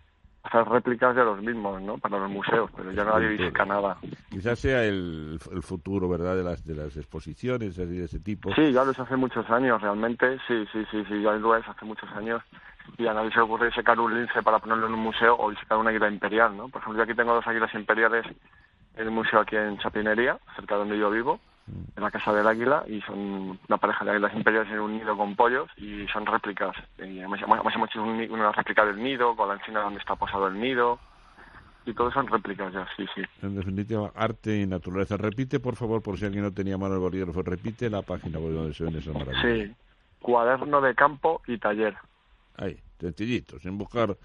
[0.47, 1.99] hacer réplicas de los mismos, ¿no?
[1.99, 3.99] Para los museos, pero ya nadie visita nada.
[4.31, 6.37] Quizás sea el, el, futuro, ¿verdad?
[6.37, 8.55] De las de las exposiciones de ese tipo.
[8.55, 10.39] Sí, ya lo es hace muchos años, realmente.
[10.47, 12.43] Sí, sí, sí, sí, ya lo es hace muchos años.
[12.99, 15.53] Y a nadie se le ocurre sacar un lince para ponerlo en un museo o
[15.55, 16.69] sacar una águila imperial, ¿no?
[16.69, 18.25] Por ejemplo, yo aquí tengo dos águilas imperiales
[18.95, 22.47] en el museo aquí en Chapinería, cerca de donde yo vivo en la Casa del
[22.47, 26.27] Águila y son una pareja de águilas imperiales en un nido con pollos y son
[26.27, 26.77] réplicas.
[26.99, 30.99] Y hemos, hecho una réplica del nido con la encina donde está posado el nido
[31.85, 33.23] y todo son réplicas ya, sí, sí.
[33.43, 35.17] En definitiva, arte y naturaleza.
[35.17, 38.75] Repite, por favor, por si alguien no tenía mano el bolígrafo, repite la página donde
[38.75, 39.43] se ven esas maravillas.
[39.43, 39.75] Sí,
[40.21, 41.97] cuaderno de campo y taller.
[42.57, 44.17] Ahí, sencillito, sin buscar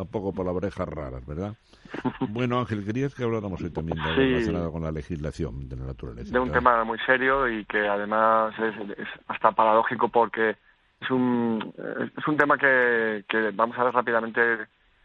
[0.00, 1.54] tampoco palabrejas raras, ¿verdad?
[2.28, 5.84] Bueno, Ángel, querías que habláramos hoy también de algo relacionado con la legislación de la
[5.86, 6.32] naturaleza.
[6.32, 10.56] De un tema muy serio y que además es, hasta paradójico porque
[11.00, 11.74] es un,
[12.16, 14.40] es un tema que, que vamos a ver rápidamente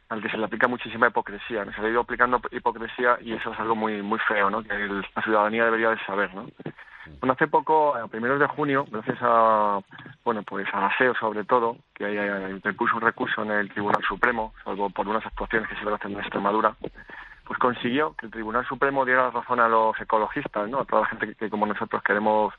[0.09, 1.65] al que se le aplica muchísima hipocresía.
[1.73, 4.63] Se le ha ido aplicando hipocresía y eso es algo muy muy feo, ¿no?
[4.63, 6.47] Que la ciudadanía debería de saber, ¿no?
[7.19, 9.79] Bueno, hace poco, a primeros de junio, gracias a,
[10.26, 14.89] bueno, pues a ASEO sobre todo, que interpuso un recurso en el Tribunal Supremo, salvo
[14.89, 16.76] por unas actuaciones que se hacen en Extremadura,
[17.45, 20.80] pues consiguió que el Tribunal Supremo diera razón a los ecologistas, ¿no?
[20.80, 22.53] A toda la gente que, como nosotros queremos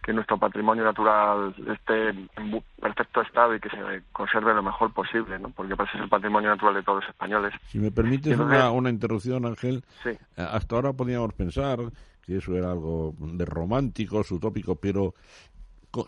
[0.00, 3.78] que nuestro patrimonio natural esté en perfecto estado y que se
[4.12, 5.50] conserve lo mejor posible, ¿no?
[5.50, 7.52] Porque parece ser el patrimonio natural de todos los españoles.
[7.66, 10.10] Si me permites una, una interrupción, Ángel, sí.
[10.36, 11.80] hasta ahora podíamos pensar
[12.24, 15.14] que eso era algo de romántico, utópico, pero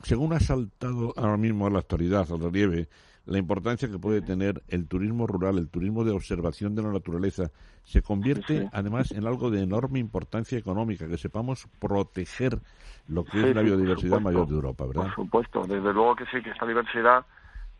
[0.02, 2.88] según ha saltado ahora mismo a la actualidad, al relieve,
[3.26, 7.50] la importancia que puede tener el turismo rural, el turismo de observación de la naturaleza,
[7.84, 12.58] se convierte además en algo de enorme importancia económica, que sepamos proteger
[13.08, 15.02] lo que es la biodiversidad mayor de Europa, ¿verdad?
[15.02, 17.24] Por supuesto, desde luego que sí, que esta diversidad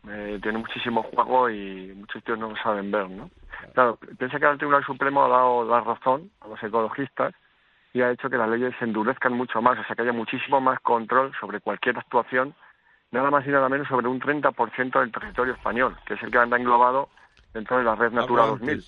[0.07, 3.29] eh, tiene muchísimo juego y muchos tíos no lo saben ver, ¿no?
[3.73, 7.33] Claro, piensa que el Tribunal Supremo ha dado la razón a los ecologistas
[7.93, 10.61] y ha hecho que las leyes se endurezcan mucho más, o sea, que haya muchísimo
[10.61, 12.55] más control sobre cualquier actuación,
[13.11, 16.37] nada más y nada menos sobre un 30% del territorio español, que es el que
[16.37, 17.09] anda englobado
[17.53, 18.83] dentro de la red Natura 2000.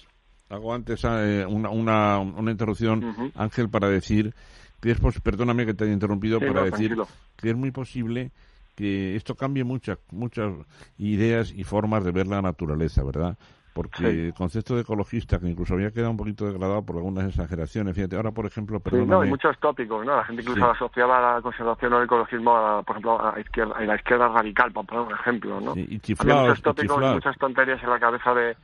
[0.50, 4.34] Hago antes eh, una, una, una, interrupción, Ángel, para decir
[4.82, 6.96] que es, perdóname que te haya interrumpido, para decir
[7.38, 8.32] que es muy posible
[8.76, 10.52] que esto cambie muchas muchas
[10.98, 13.38] ideas y formas de ver la naturaleza, ¿verdad?
[13.74, 17.96] Porque el concepto de ecologista, que incluso había quedado un poquito degradado por algunas exageraciones,
[17.96, 19.12] fíjate, ahora por ejemplo, perdóname...
[19.12, 20.16] no, hay muchos tópicos, ¿no?
[20.16, 23.84] La gente incluso asociaba la conservación o el ecologismo, a, por ejemplo, a, izquierda, a
[23.84, 25.74] la izquierda radical, para poner un ejemplo, ¿no?
[25.76, 28.56] y chiflados, muchos tópicos y, muchas tonterías en la cabeza de,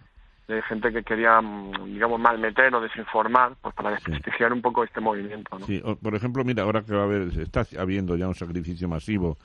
[0.47, 5.01] de gente que quería, mm, digamos, malmeter o desinformar, pues para desprestigiar un poco este
[5.01, 5.65] movimiento, ¿no?
[5.65, 9.37] Sí, por ejemplo, mira, ahora que va a haber, está habiendo ya un sacrificio masivo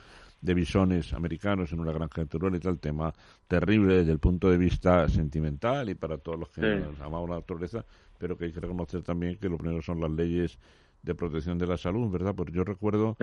[0.44, 3.10] de bisones americanos en una granja natural y tal tema
[3.48, 7.82] terrible desde el punto de vista sentimental y para todos los que amamos la naturaleza,
[8.18, 10.58] pero que hay que reconocer también que lo primero son las leyes
[11.02, 12.34] de protección de la salud, ¿verdad?
[12.36, 13.16] Porque yo recuerdo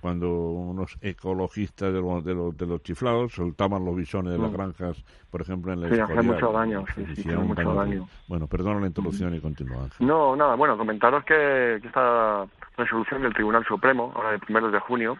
[0.00, 4.54] cuando unos ecologistas de, los, de, los, chiflados soltaban los bisones de las mm.
[4.54, 8.08] granjas, por ejemplo, en la sí, hace mucho daño, sí, mucho daño.
[8.28, 9.88] Bueno, perdona la introducción y continúa.
[9.98, 14.78] No, nada, bueno, comentaros que, que, esta resolución del Tribunal Supremo, ahora de primeros de
[14.80, 15.18] junio,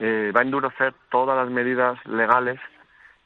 [0.00, 2.58] eh, va a endurecer todas las medidas legales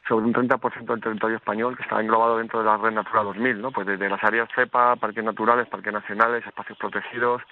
[0.08, 3.62] sobre un 30% del territorio español que está englobado dentro de la red Natura 2000,
[3.62, 3.70] ¿no?
[3.70, 7.42] Pues desde las áreas CEPA, parques naturales, parques nacionales, espacios protegidos,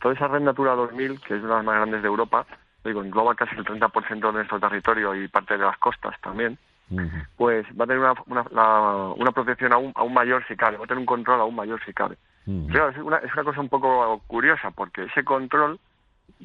[0.00, 2.44] toda esa red Natura 2000, que es una de las más grandes de Europa,
[2.84, 6.58] digo, engloba casi el 30% de nuestro territorio y parte de las costas también,
[7.36, 11.00] pues va a tener una, una, protección aún, aún mayor si cabe, va a tener
[11.00, 12.16] un control aún mayor si cabe.
[12.88, 15.78] es una, es una cosa un poco curiosa, porque ese control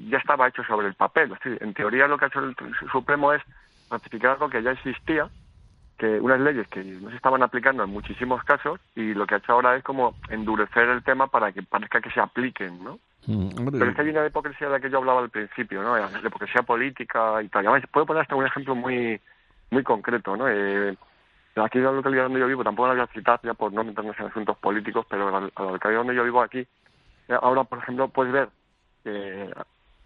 [0.09, 1.33] ya estaba hecho sobre el papel.
[1.43, 2.55] en teoría lo que ha hecho el
[2.91, 3.41] Supremo es
[3.89, 5.29] ratificar algo que ya existía,
[5.97, 9.37] que unas leyes que no se estaban aplicando en muchísimos casos y lo que ha
[9.39, 12.99] hecho ahora es como endurecer el tema para que parezca que se apliquen, ¿no?
[13.25, 15.97] Mm, Pero es que hay una hipocresía de la que yo hablaba al principio, ¿no?
[15.97, 17.65] La hipocresía política y tal.
[17.91, 19.19] puedo poner hasta un ejemplo muy
[19.69, 20.47] muy concreto, ¿no?
[20.47, 20.95] Eh,
[21.55, 23.83] aquí en la localidad donde yo vivo, tampoco la voy a citar ya por no
[23.83, 26.65] meternos en asuntos políticos, pero la, la localidad donde yo vivo aquí,
[27.41, 28.49] ahora, por ejemplo, puedes ver
[29.03, 29.51] que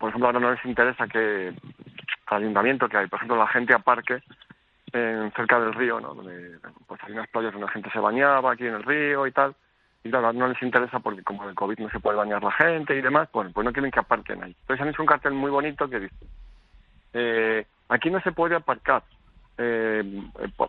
[0.01, 1.53] por ejemplo, ahora no les interesa que
[2.25, 4.23] al ayuntamiento que hay, por ejemplo, la gente aparque
[4.91, 6.15] en, cerca del río, ¿no?
[6.15, 9.31] Donde pues hay unas playas donde la gente se bañaba aquí en el río y
[9.31, 9.53] tal.
[10.03, 12.95] Y claro, no les interesa porque como el COVID no se puede bañar la gente
[12.95, 14.55] y demás, pues, pues no quieren que aparquen ahí.
[14.61, 16.25] Entonces han hecho un cartel muy bonito que dice,
[17.13, 19.03] eh, aquí no se puede aparcar,
[19.63, 20.03] eh,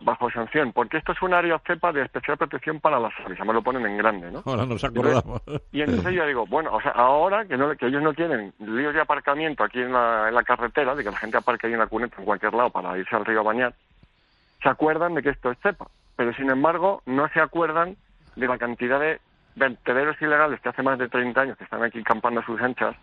[0.01, 3.53] bajo sanción, porque esto es un área cepa de especial protección para las aves, me
[3.53, 4.43] lo ponen en grande, ¿no?
[4.45, 5.41] Ahora nos acordamos.
[5.71, 8.93] Y entonces yo digo, bueno, o sea, ahora que, no, que ellos no quieren líos
[8.93, 11.79] de aparcamiento aquí en la, en la carretera, de que la gente aparque ahí en
[11.79, 13.73] la cuneta en cualquier lado para irse al río a bañar,
[14.61, 17.97] se acuerdan de que esto es cepa, pero sin embargo no se acuerdan
[18.35, 19.19] de la cantidad de
[19.55, 22.95] vertederos ilegales que hace más de 30 años que están aquí campando a sus anchas,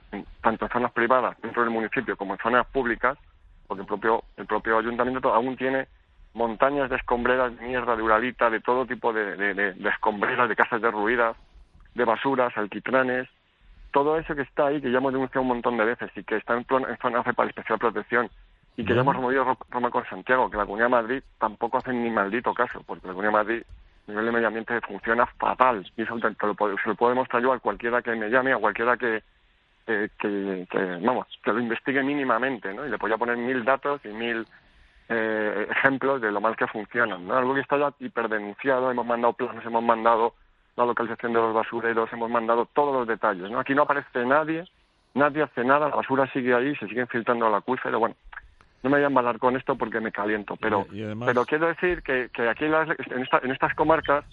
[0.43, 3.19] tanto en zonas privadas dentro del municipio como en zonas públicas,
[3.71, 5.87] porque el propio, el propio ayuntamiento aún tiene
[6.35, 10.83] montañas de escombreras de mierda, de uralita, de todo tipo de, de, escombreras, de casas
[10.83, 11.37] derruidas,
[11.95, 13.29] de basuras, alquitranes,
[13.93, 16.39] todo eso que está ahí, que ya hemos denunciado un montón de veces y que
[16.39, 18.29] está en, plan, en zona para especial protección
[18.77, 21.93] y que ya hemos removido Roma con Santiago, que la Comunidad de Madrid tampoco hace
[21.93, 23.63] ni maldito caso, porque la Comunidad de Madrid
[24.09, 25.89] a nivel de medio ambiente funciona fatal.
[25.97, 28.59] Y eso te lo, se lo puedo demostrar yo a cualquiera que me llame, a
[28.59, 29.23] cualquiera que,
[30.19, 30.67] que,
[31.03, 32.87] vamos, que lo investigue mínimamente, ¿no?
[32.87, 34.47] Y le podría poner mil datos y mil
[35.09, 37.37] eh, ejemplos de lo mal que funcionan, ¿no?
[37.37, 40.35] Algo que está ya hiperdenunciado, hemos mandado planes, hemos mandado
[40.77, 43.59] la localización de los basureros, hemos mandado todos los detalles, ¿no?
[43.59, 44.65] Aquí no aparece nadie,
[45.15, 48.15] nadie hace nada, la basura sigue ahí, se siguen filtrando al acuífero, bueno,
[48.83, 50.87] no me voy a embalar con esto porque me caliento, pero,
[51.27, 54.25] pero quiero decir que, que aquí en, en estas comarcas,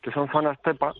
[0.00, 0.92] que son zonas TEPA,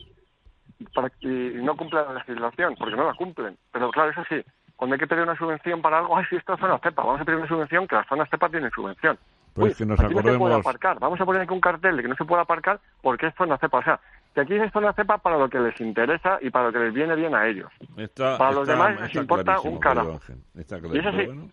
[0.94, 3.56] para, y no cumplen la legislación, porque no la cumplen.
[3.72, 4.42] Pero claro, eso sí,
[4.76, 7.24] cuando hay que pedir una subvención para algo, ay, si esta zona CEPA, vamos a
[7.24, 9.18] pedir una subvención, que las zonas CEPA tienen subvención.
[9.54, 10.98] Pues que nos aquí no se puede aparcar.
[10.98, 13.58] Vamos a poner aquí un cartel de que no se puede aparcar porque es zona
[13.58, 13.78] CEPA.
[13.78, 14.00] O sea,
[14.34, 16.94] que aquí es zona CEPA para lo que les interesa y para lo que les
[16.94, 17.70] viene bien a ellos.
[18.16, 20.18] para los demás les importa un carajo.
[20.54, 20.60] y
[20.98, 21.50] es así.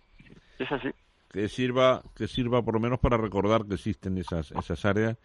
[0.60, 0.94] Es así
[1.32, 5.18] que sirva que sirva por lo menos para recordar que existen esas esas áreas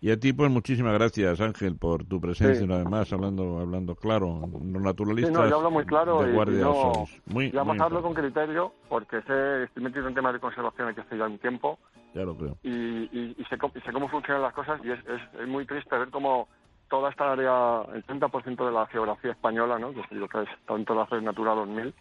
[0.00, 3.94] y a ti pues muchísimas gracias Ángel por tu presencia una vez más hablando hablando
[3.94, 7.50] claro los naturalistas sí, no, yo hablo muy claro de guardia y, no, muy, y
[7.50, 11.16] vamos a hablarlo con criterio porque sé estoy metido en temas de conservación aquí hace
[11.16, 11.78] ya un tiempo.
[12.14, 12.56] Ya lo creo.
[12.62, 15.96] Y, y, y sé, sé, cómo funcionan las cosas y es, es, es muy triste
[15.96, 16.48] ver cómo
[16.88, 20.48] toda esta área el 30% de la geografía española no que es lo que es
[20.66, 21.94] tanto la red Natura 2000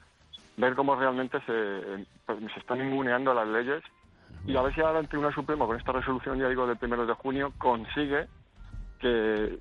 [0.57, 3.83] ver cómo realmente se, pues, se están inmuneando las leyes
[4.47, 7.05] y a ver si ahora el Tribunal Supremo con esta resolución, ya digo, del primero
[7.05, 8.27] de junio, consigue
[8.99, 9.59] que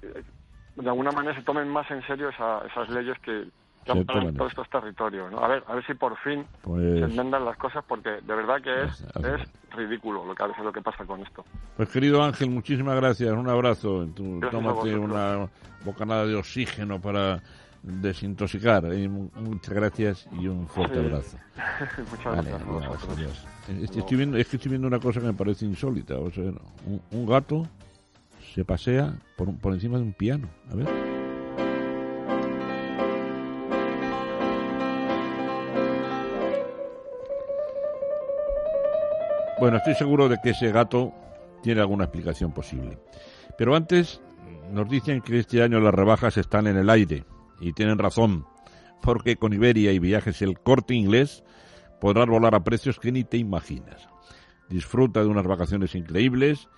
[0.77, 3.49] de alguna manera se tomen más en serio esas leyes que,
[3.89, 5.33] han todos estos territorios.
[5.35, 8.61] A ver, a ver si por fin pues se enmendan las cosas porque de verdad
[8.61, 11.45] que es, es ridículo lo que a veces lo que pasa con esto.
[11.77, 14.09] Pues querido Ángel, muchísimas gracias, un abrazo.
[14.51, 15.49] tómate una
[15.85, 17.41] bocanada de oxígeno para
[17.87, 18.85] desintoxicar.
[19.37, 21.39] muchas gracias y un fuerte abrazo.
[22.11, 22.45] muchas
[23.07, 23.47] gracias.
[23.97, 26.17] Estoy viendo, es que estoy viendo una cosa que me parece insólita.
[26.19, 26.53] O sea,
[27.11, 27.67] un, gato
[28.55, 30.49] se pasea por, por encima de un piano.
[30.71, 30.87] A ver.
[39.59, 41.15] Bueno, estoy seguro de que ese gato
[41.63, 42.99] tiene alguna explicación posible.
[43.57, 44.21] Pero antes
[44.71, 47.25] nos dicen que este año las rebajas están en el aire
[47.61, 48.47] y tienen razón,
[49.03, 51.45] porque con Iberia y viajes el corte inglés
[52.01, 54.09] podrás volar a precios que ni te imaginas.
[54.69, 56.69] Disfruta de unas vacaciones increíbles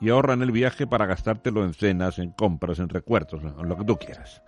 [0.00, 3.76] y ahorra en el viaje para gastártelo en cenas, en compras, en recuerdos, en lo
[3.76, 4.42] que tú quieras.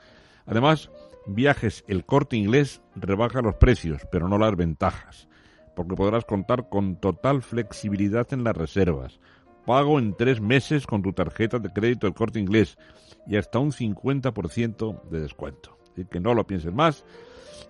[0.46, 0.90] Además,
[1.26, 5.28] Viajes El Corte Inglés rebaja los precios, pero no las ventajas,
[5.76, 9.20] porque podrás contar con total flexibilidad en las reservas,
[9.66, 12.78] pago en tres meses con tu tarjeta de crédito El Corte Inglés
[13.26, 15.79] y hasta un 50% de descuento
[16.10, 17.04] que no lo pienses más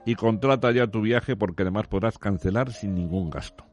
[0.05, 3.65] y contrata ya tu viaje porque además podrás cancelar sin ningún gasto.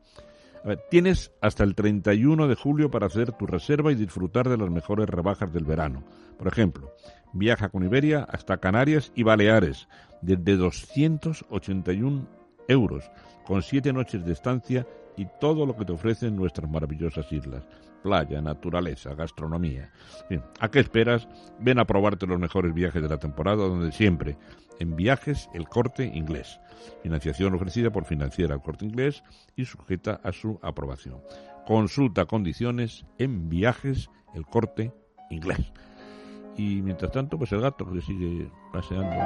[0.90, 5.08] tienes hasta el 31 de julio para hacer tu reserva y disfrutar de las mejores
[5.08, 6.04] rebajas del verano.
[6.38, 6.94] Por ejemplo,
[7.34, 9.88] viaja con Iberia hasta Canarias y Baleares
[10.22, 12.28] desde 281
[12.68, 13.10] euros,
[13.46, 14.86] con siete noches de estancia
[15.16, 17.64] y todo lo que te ofrecen nuestras maravillosas islas.
[18.08, 19.92] Playa, naturaleza, gastronomía.
[20.62, 21.28] ¿A qué esperas?
[21.60, 24.38] Ven a probarte los mejores viajes de la temporada donde siempre,
[24.80, 26.58] en viajes el corte inglés.
[27.04, 29.26] Financiación ofrecida por Financiera el corte inglés
[29.58, 31.22] y sujeta a su aprobación.
[31.66, 34.94] Consulta condiciones en viajes el corte
[35.30, 35.74] inglés.
[36.56, 39.18] Y mientras tanto, pues el gato que sigue paseando.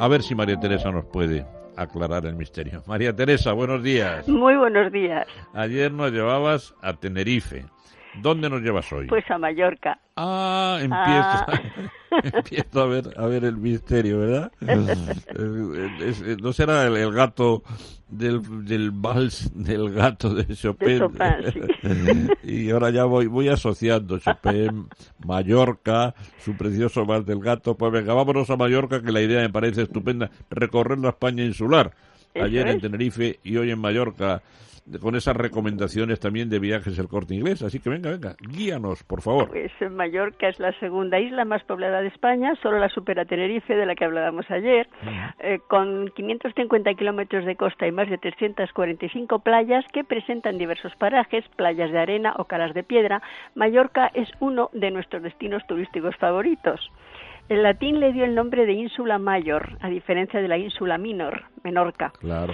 [0.00, 1.46] A ver si María Teresa nos puede
[1.76, 2.82] aclarar el misterio.
[2.86, 4.26] María Teresa, buenos días.
[4.28, 5.26] Muy buenos días.
[5.54, 7.66] Ayer nos llevabas a Tenerife.
[8.22, 9.06] ¿Dónde nos llevas hoy?
[9.06, 9.98] Pues a Mallorca.
[10.16, 12.80] Ah, empiezo, ah.
[12.80, 14.52] a ver a ver el misterio, ¿verdad?
[16.42, 17.62] no será el, gato
[18.08, 21.02] del, del vals del gato de Chopin.
[22.42, 24.88] y ahora ya voy voy asociando Chopin,
[25.24, 27.76] Mallorca, su precioso vals del gato.
[27.76, 31.92] Pues venga, vámonos a Mallorca, que la idea me parece estupenda, recorrer la España insular
[32.42, 34.42] ayer en Tenerife y hoy en Mallorca
[35.00, 37.62] con esas recomendaciones también de viajes el corte inglés.
[37.62, 39.48] Así que venga, venga, guíanos, por favor.
[39.48, 43.86] Pues Mallorca es la segunda isla más poblada de España, solo la supera Tenerife, de
[43.86, 44.88] la que hablábamos ayer,
[45.40, 51.44] eh, con 550 kilómetros de costa y más de 345 playas que presentan diversos parajes,
[51.56, 53.22] playas de arena o caras de piedra.
[53.54, 56.80] Mallorca es uno de nuestros destinos turísticos favoritos.
[57.48, 61.44] El latín le dio el nombre de Ínsula Mayor, a diferencia de la Ínsula Minor,
[61.62, 62.12] Menorca.
[62.18, 62.52] Claro,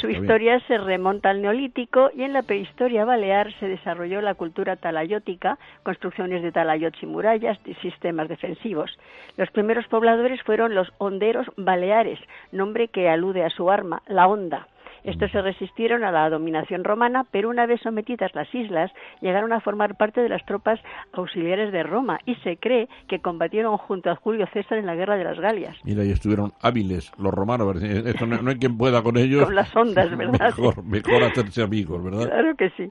[0.00, 4.76] Su historia se remonta al Neolítico y en la prehistoria balear se desarrolló la cultura
[4.76, 8.96] talayótica, construcciones de talayots y murallas y sistemas defensivos.
[9.36, 12.20] Los primeros pobladores fueron los honderos baleares,
[12.52, 14.68] nombre que alude a su arma, la honda
[15.08, 18.90] estos se resistieron a la dominación romana, pero una vez sometidas las islas,
[19.20, 20.80] llegaron a formar parte de las tropas
[21.12, 25.16] auxiliares de Roma y se cree que combatieron junto a Julio César en la guerra
[25.16, 25.76] de las Galias.
[25.84, 27.82] Mira, y estuvieron hábiles los romanos.
[27.82, 29.44] Esto no, hay quien pueda con ellos.
[29.44, 30.54] Con las ondas, ¿verdad?
[30.56, 32.26] Mejor, mejor hacerse amigos, ¿verdad?
[32.28, 32.90] Claro que sí.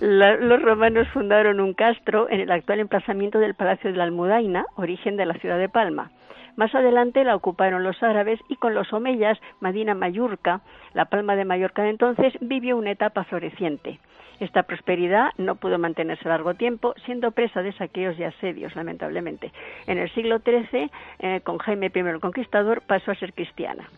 [0.00, 5.16] los romanos fundaron un castro en el actual emplazamiento del Palacio de la Almudaina, origen
[5.16, 6.10] de la ciudad de Palma.
[6.56, 10.62] Más adelante la ocuparon los árabes y con los omeyas, Madina Mayurca,
[10.94, 14.00] la palma de Mallorca de entonces, vivió una etapa floreciente.
[14.40, 19.52] Esta prosperidad no pudo mantenerse largo tiempo, siendo presa de saqueos y asedios, lamentablemente.
[19.86, 20.90] En el siglo XIII,
[21.20, 23.88] eh, con Jaime I el Conquistador, pasó a ser cristiana.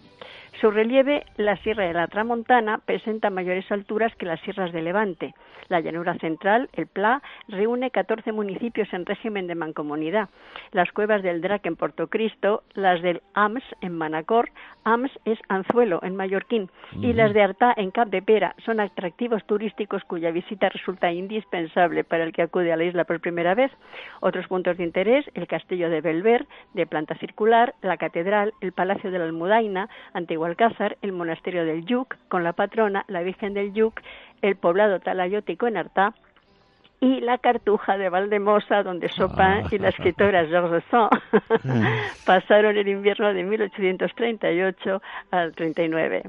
[0.61, 5.35] Su relieve, la Sierra de la Tramontana, presenta mayores alturas que las sierras de Levante.
[5.69, 10.31] La llanura central, el Pla, reúne 14 municipios en régimen de mancomunidad.
[10.73, 14.51] Las cuevas del Drac en Portocristo, las del Ams en Manacor,
[14.83, 19.45] Ams es Anzuelo en Mallorquín, y las de Artá en Cap de Pera son atractivos
[19.47, 23.71] turísticos cuya visita resulta indispensable para el que acude a la isla por primera vez.
[24.21, 29.11] Otros puntos de interés, el castillo de Belver, de planta circular, la catedral, el palacio
[29.11, 33.73] de la Almudaina, Antigua Alcázar, el monasterio del Yuc, con la patrona, la Virgen del
[33.73, 34.01] Yuc,
[34.43, 36.15] el poblado talayótico en Artá,
[37.01, 41.11] y la cartuja de Valdemosa, donde Chopin y la escritora Georges Sand
[42.27, 46.23] pasaron el invierno de 1838 al 39.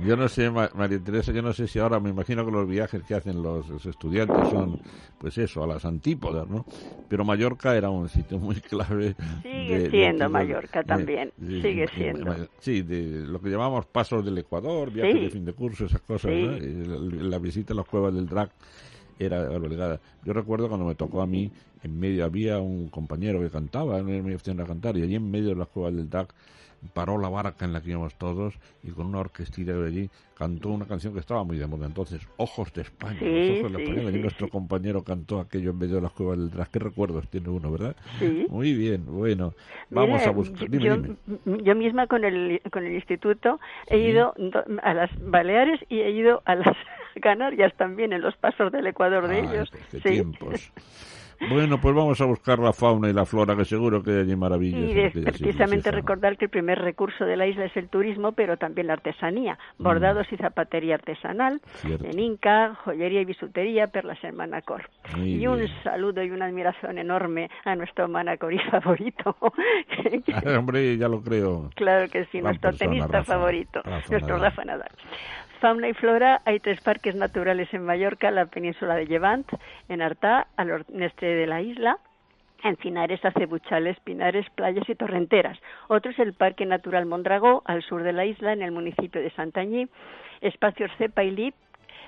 [0.00, 3.02] Yo no sé, María Teresa, yo no sé si ahora me imagino que los viajes
[3.02, 4.80] que hacen los, estudiantes son,
[5.18, 6.64] pues eso, a las antípodas, ¿no?
[7.08, 9.14] Pero Mallorca era un sitio muy clave.
[9.42, 12.34] Sigue siendo Mallorca también, sigue siendo.
[12.58, 16.32] Sí, de lo que llamamos pasos del Ecuador, viajes de fin de curso, esas cosas,
[16.32, 16.52] ¿no?
[17.22, 18.50] La, visita a las cuevas del Drac
[19.18, 20.00] era obligada.
[20.24, 24.34] Yo recuerdo cuando me tocó a mí, en medio había un compañero que cantaba, me
[24.34, 26.32] opción a cantar, y allí en medio de las cuevas del Drac
[26.94, 30.70] paró la barca en la que íbamos todos y con una orquestilla de allí cantó
[30.70, 33.18] una canción que estaba muy de moda entonces, Ojos de España.
[33.20, 34.10] ojos de España.
[34.10, 36.68] y nuestro compañero cantó aquello en medio de las cuevas del tras.
[36.68, 37.94] ¿Qué recuerdos tiene uno, verdad?
[38.48, 39.54] Muy bien, bueno.
[39.90, 40.68] Vamos a buscar.
[40.68, 40.96] yo,
[41.44, 44.34] yo, misma con el, con el instituto he ido
[44.82, 46.76] a las Baleares y he ido a las
[47.22, 49.70] Canarias también, en los pasos del Ecuador de ellos.
[49.90, 50.72] Qué tiempos.
[51.48, 54.36] Bueno, pues vamos a buscar la fauna y la flora, que seguro que hay allí
[54.36, 55.14] maravillas.
[55.14, 58.86] Y precisamente recordar que el primer recurso de la isla es el turismo, pero también
[58.86, 59.82] la artesanía, mm.
[59.82, 64.88] bordados y zapatería artesanal, en Inca, joyería y bisutería, perlas en Manacor.
[65.16, 69.36] y un saludo y una admiración enorme a nuestro manacorí favorito.
[69.40, 71.70] Ah, hombre, ya lo creo.
[71.74, 74.90] Claro que sí, nuestro tenista favorito, nuestro Rafa Nadal
[75.62, 79.46] fauna y flora, hay tres parques naturales en Mallorca, la península de Llevant,
[79.88, 81.98] en Artá, al noreste de la isla,
[82.64, 85.56] encinares, acebuchales, pinares, playas y torrenteras.
[85.86, 89.30] Otro es el Parque Natural Mondragó, al sur de la isla, en el municipio de
[89.30, 89.86] Santañí,
[90.40, 91.54] espacios Cepa y Lip,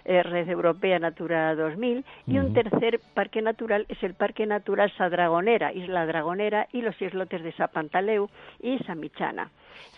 [0.05, 5.73] eh, Red Europea Natura 2000, y un tercer parque natural es el Parque Natural Sadragonera,
[5.73, 8.29] Isla Dragonera y los islotes de Sapantaleu
[8.61, 9.51] y Samichana.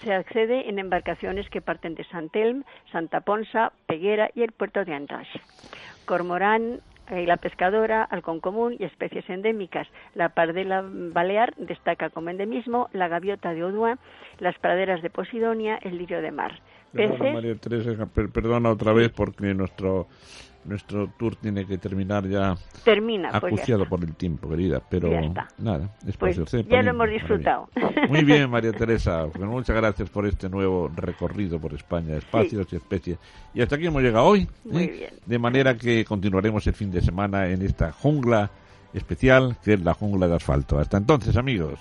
[0.03, 4.95] Se accede en embarcaciones que parten de Santelm, Santa Ponsa, Peguera y el puerto de
[4.95, 5.27] Antas.
[6.07, 6.81] Cormorán,
[7.11, 9.87] y la pescadora, halcón común y especies endémicas.
[10.15, 13.99] La pardela balear destaca como endemismo, la gaviota de Odua,
[14.39, 16.61] las praderas de Posidonia, el lirio de mar.
[17.33, 20.07] María Teresa, perdona otra vez porque nuestro
[20.67, 25.11] nuestro tour tiene que terminar ya termina pues acuciado por el tiempo querida pero
[25.59, 26.37] nada pues
[26.69, 27.69] ya lo hemos disfrutado.
[28.09, 32.77] Muy bien María Teresa pues muchas gracias por este nuevo recorrido por España espacios y
[32.77, 33.19] especies.
[33.55, 35.13] Y hasta aquí hemos llegado hoy ¿eh?
[35.25, 38.51] de manera que continuaremos el fin de semana en esta jungla
[38.93, 40.79] especial que es la jungla de asfalto.
[40.79, 41.79] Hasta entonces amigos